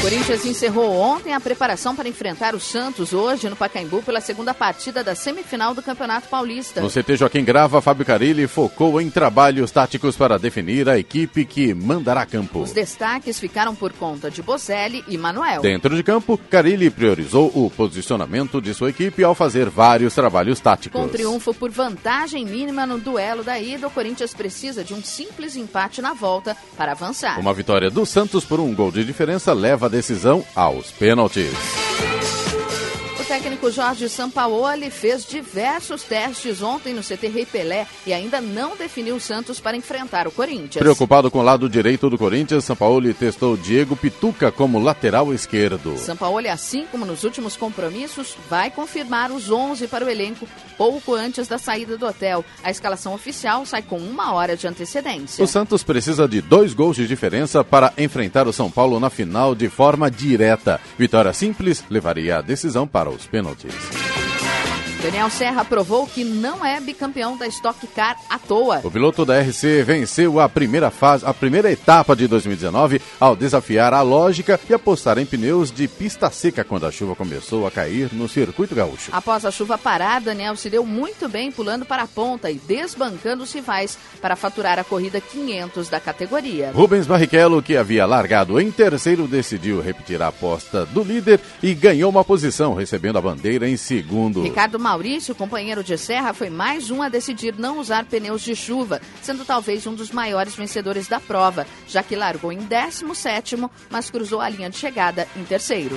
[0.01, 5.03] Corinthians encerrou ontem a preparação para enfrentar o Santos hoje no Pacaembu pela segunda partida
[5.03, 6.81] da semifinal do Campeonato Paulista.
[6.81, 11.71] No CT Joaquim Grava, Fábio Carilli focou em trabalhos táticos para definir a equipe que
[11.75, 12.61] mandará campo.
[12.61, 15.61] Os destaques ficaram por conta de Bozelli e Manuel.
[15.61, 20.99] Dentro de campo, Carilli priorizou o posicionamento de sua equipe ao fazer vários trabalhos táticos.
[20.99, 25.55] Com triunfo por vantagem mínima no duelo da ida, o Corinthians precisa de um simples
[25.55, 27.39] empate na volta para avançar.
[27.39, 31.51] Uma vitória do Santos por um gol de diferença leva decisão aos pênaltis.
[33.31, 38.75] O técnico Jorge Sampaoli fez diversos testes ontem no CT Rei Pelé e ainda não
[38.75, 40.83] definiu o Santos para enfrentar o Corinthians.
[40.83, 45.97] Preocupado com o lado direito do Corinthians, Sampaoli testou Diego Pituca como lateral esquerdo.
[45.97, 50.45] Sampaoli, assim como nos últimos compromissos, vai confirmar os 11 para o elenco
[50.77, 52.43] pouco antes da saída do hotel.
[52.61, 55.41] A escalação oficial sai com uma hora de antecedência.
[55.41, 59.55] O Santos precisa de dois gols de diferença para enfrentar o São Paulo na final
[59.55, 60.81] de forma direta.
[60.97, 64.20] Vitória simples levaria a decisão para os pênaltis.
[65.01, 68.81] Daniel Serra provou que não é bicampeão da Stock Car à toa.
[68.83, 73.95] O piloto da RC venceu a primeira fase, a primeira etapa de 2019 ao desafiar
[73.95, 78.13] a lógica e apostar em pneus de pista seca quando a chuva começou a cair
[78.13, 79.09] no circuito gaúcho.
[79.11, 83.41] Após a chuva parar, Daniel se deu muito bem pulando para a ponta e desbancando
[83.41, 86.71] os rivais para faturar a corrida 500 da categoria.
[86.75, 92.11] Rubens Barrichello, que havia largado em terceiro, decidiu repetir a aposta do líder e ganhou
[92.11, 94.43] uma posição, recebendo a bandeira em segundo.
[94.43, 99.01] Ricardo Maurício, companheiro de Serra, foi mais um a decidir não usar pneus de chuva,
[99.21, 103.55] sendo talvez um dos maiores vencedores da prova, já que largou em 17,
[103.89, 105.95] mas cruzou a linha de chegada em terceiro.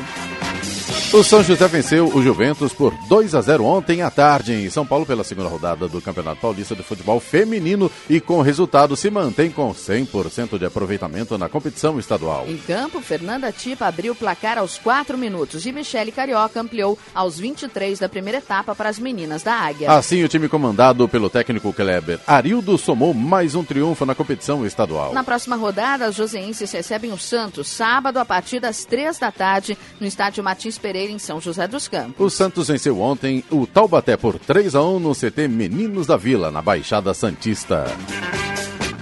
[1.13, 4.85] O São José venceu o Juventus por 2 a 0 ontem à tarde em São
[4.85, 9.09] Paulo pela segunda rodada do Campeonato Paulista de Futebol Feminino e com o resultado se
[9.11, 12.47] mantém com 100% de aproveitamento na competição estadual.
[12.49, 17.39] Em campo, Fernanda Tipa abriu o placar aos 4 minutos e Michele Carioca ampliou aos
[17.39, 19.93] 23 da primeira etapa para as meninas da Águia.
[19.93, 25.13] Assim, o time comandado pelo técnico Kleber Arildo somou mais um triunfo na competição estadual.
[25.13, 29.79] Na próxima rodada, os joseenses recebem o Santos, sábado a partir das 3 da tarde,
[30.01, 32.15] no estádio Martins Pereira, em São José dos Campos.
[32.19, 36.51] O Santos venceu ontem o Taubaté por 3 a 1 no CT Meninos da Vila,
[36.51, 37.87] na Baixada Santista.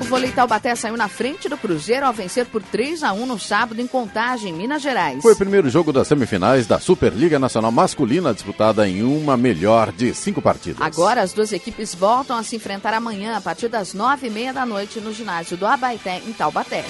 [0.00, 3.38] O vôlei Taubaté saiu na frente do Cruzeiro ao vencer por 3 a 1 no
[3.38, 5.22] sábado em Contagem, Minas Gerais.
[5.22, 10.12] Foi o primeiro jogo das semifinais da Superliga Nacional Masculina disputada em uma melhor de
[10.12, 10.80] cinco partidas.
[10.80, 14.52] Agora as duas equipes voltam a se enfrentar amanhã a partir das nove e meia
[14.52, 16.84] da noite no ginásio do Abaité em Taubaté.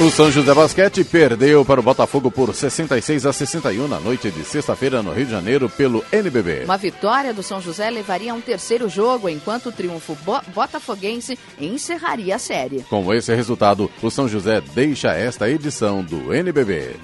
[0.00, 4.42] O São José Basquete perdeu para o Botafogo por 66 a 61 na noite de
[4.42, 6.64] sexta-feira no Rio de Janeiro pelo NBB.
[6.64, 11.38] Uma vitória do São José levaria a um terceiro jogo, enquanto o triunfo bo botafoguense
[11.60, 12.80] encerraria a série.
[12.88, 16.96] Com esse resultado, o São José deixa esta edição do NBB.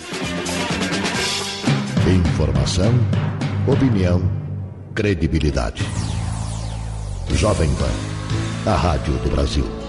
[2.08, 2.92] Informação,
[3.66, 4.22] opinião,
[4.94, 5.84] credibilidade.
[7.34, 9.87] Jovem Pan, a rádio do Brasil.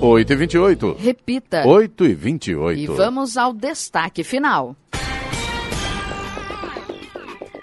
[0.00, 0.96] 8 e 28.
[0.98, 1.66] Repita.
[1.66, 2.78] 8 e 28.
[2.78, 4.76] E vamos ao destaque final.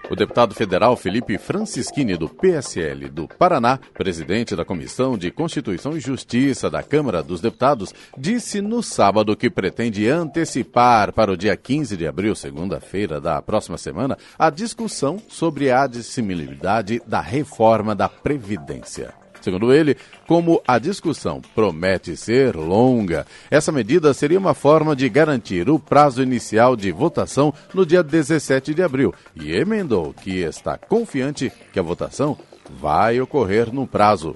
[0.09, 5.99] O deputado federal Felipe Francischini, do PSL do Paraná, presidente da Comissão de Constituição e
[5.99, 11.95] Justiça da Câmara dos Deputados, disse no sábado que pretende antecipar para o dia 15
[11.97, 19.22] de abril, segunda-feira da próxima semana, a discussão sobre a dissimilidade da reforma da Previdência.
[19.43, 25.69] Segundo ele, como a discussão promete ser longa, essa medida seria uma forma de garantir
[25.69, 31.51] o prazo inicial de votação no dia 17 de abril e emendou que está confiante
[31.73, 32.37] que a votação
[32.79, 34.33] vai ocorrer no prazo.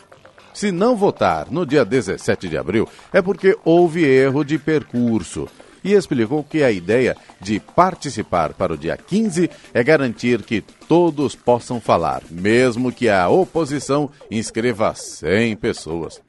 [0.54, 5.48] Se não votar no dia 17 de abril, é porque houve erro de percurso
[5.88, 11.34] e explicou que a ideia de participar para o dia 15 é garantir que todos
[11.34, 16.22] possam falar, mesmo que a oposição inscreva 100 pessoas.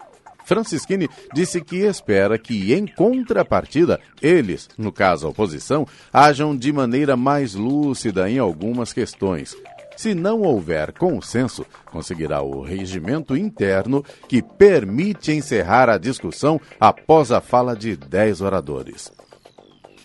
[0.45, 7.17] Francisquini disse que espera que, em contrapartida, eles, no caso a oposição, ajam de maneira
[7.17, 9.57] mais lúcida em algumas questões.
[9.97, 17.41] Se não houver consenso, conseguirá o regimento interno que permite encerrar a discussão após a
[17.41, 19.11] fala de 10 oradores.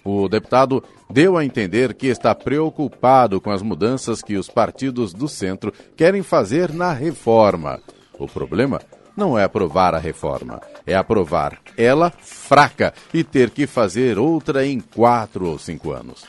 [0.04, 5.28] O deputado deu a entender que está preocupado com as mudanças que os partidos do
[5.28, 7.80] centro querem fazer na reforma.
[8.20, 8.82] O problema
[9.16, 14.80] não é aprovar a reforma, é aprovar ela fraca e ter que fazer outra em
[14.80, 16.26] quatro ou cinco anos.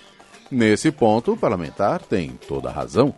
[0.50, 3.14] Nesse ponto, o parlamentar tem toda a razão.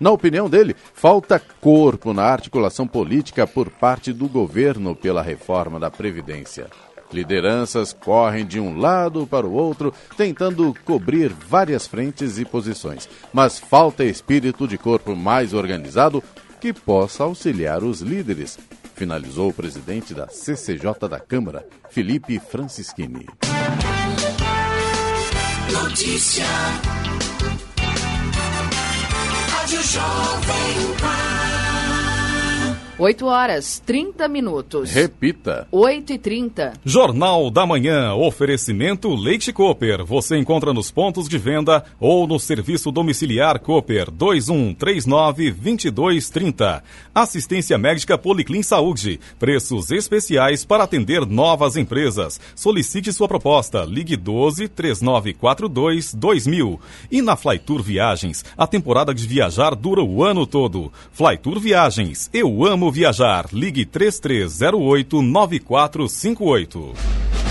[0.00, 5.90] Na opinião dele, falta corpo na articulação política por parte do governo pela reforma da
[5.90, 6.68] Previdência.
[7.12, 13.58] Lideranças correm de um lado para o outro, tentando cobrir várias frentes e posições, mas
[13.58, 16.22] falta espírito de corpo mais organizado
[16.60, 18.58] que possa auxiliar os líderes,
[18.94, 23.26] finalizou o presidente da CCJ da Câmara, Felipe Francischini.
[25.72, 26.44] Notícia.
[29.50, 31.37] Rádio Jovem Pan.
[33.00, 34.90] 8 horas 30 minutos.
[34.90, 35.68] Repita.
[35.70, 36.72] 8 e 30.
[36.84, 38.12] Jornal da Manhã.
[38.14, 40.04] Oferecimento Leite Cooper.
[40.04, 46.82] Você encontra nos pontos de venda ou no serviço domiciliar Cooper 2139-2230.
[47.14, 49.20] Assistência médica Policlin Saúde.
[49.38, 52.40] Preços especiais para atender novas empresas.
[52.56, 53.84] Solicite sua proposta.
[53.84, 56.80] Ligue 12 3942 2000.
[57.12, 58.44] E na Flytour Viagens.
[58.56, 60.92] A temporada de viajar dura o ano todo.
[61.12, 62.28] Flytour Viagens.
[62.34, 63.48] Eu amo viajar.
[63.52, 67.47] Ligue 3308 9458.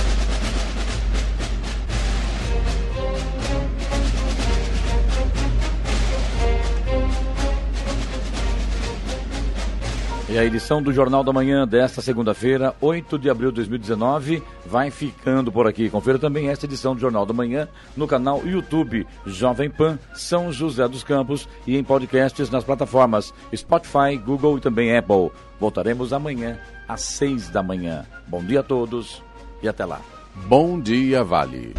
[10.38, 14.92] E a edição do Jornal da Manhã desta segunda-feira, 8 de abril de 2019, vai
[14.92, 15.90] ficando por aqui.
[15.90, 20.88] Confira também esta edição do Jornal da Manhã no canal YouTube Jovem Pan São José
[20.88, 25.32] dos Campos e em podcasts nas plataformas Spotify, Google e também Apple.
[25.60, 28.06] Voltaremos amanhã às 6 da manhã.
[28.28, 29.24] Bom dia a todos
[29.64, 30.00] e até lá.
[30.48, 31.74] Bom dia, Vale.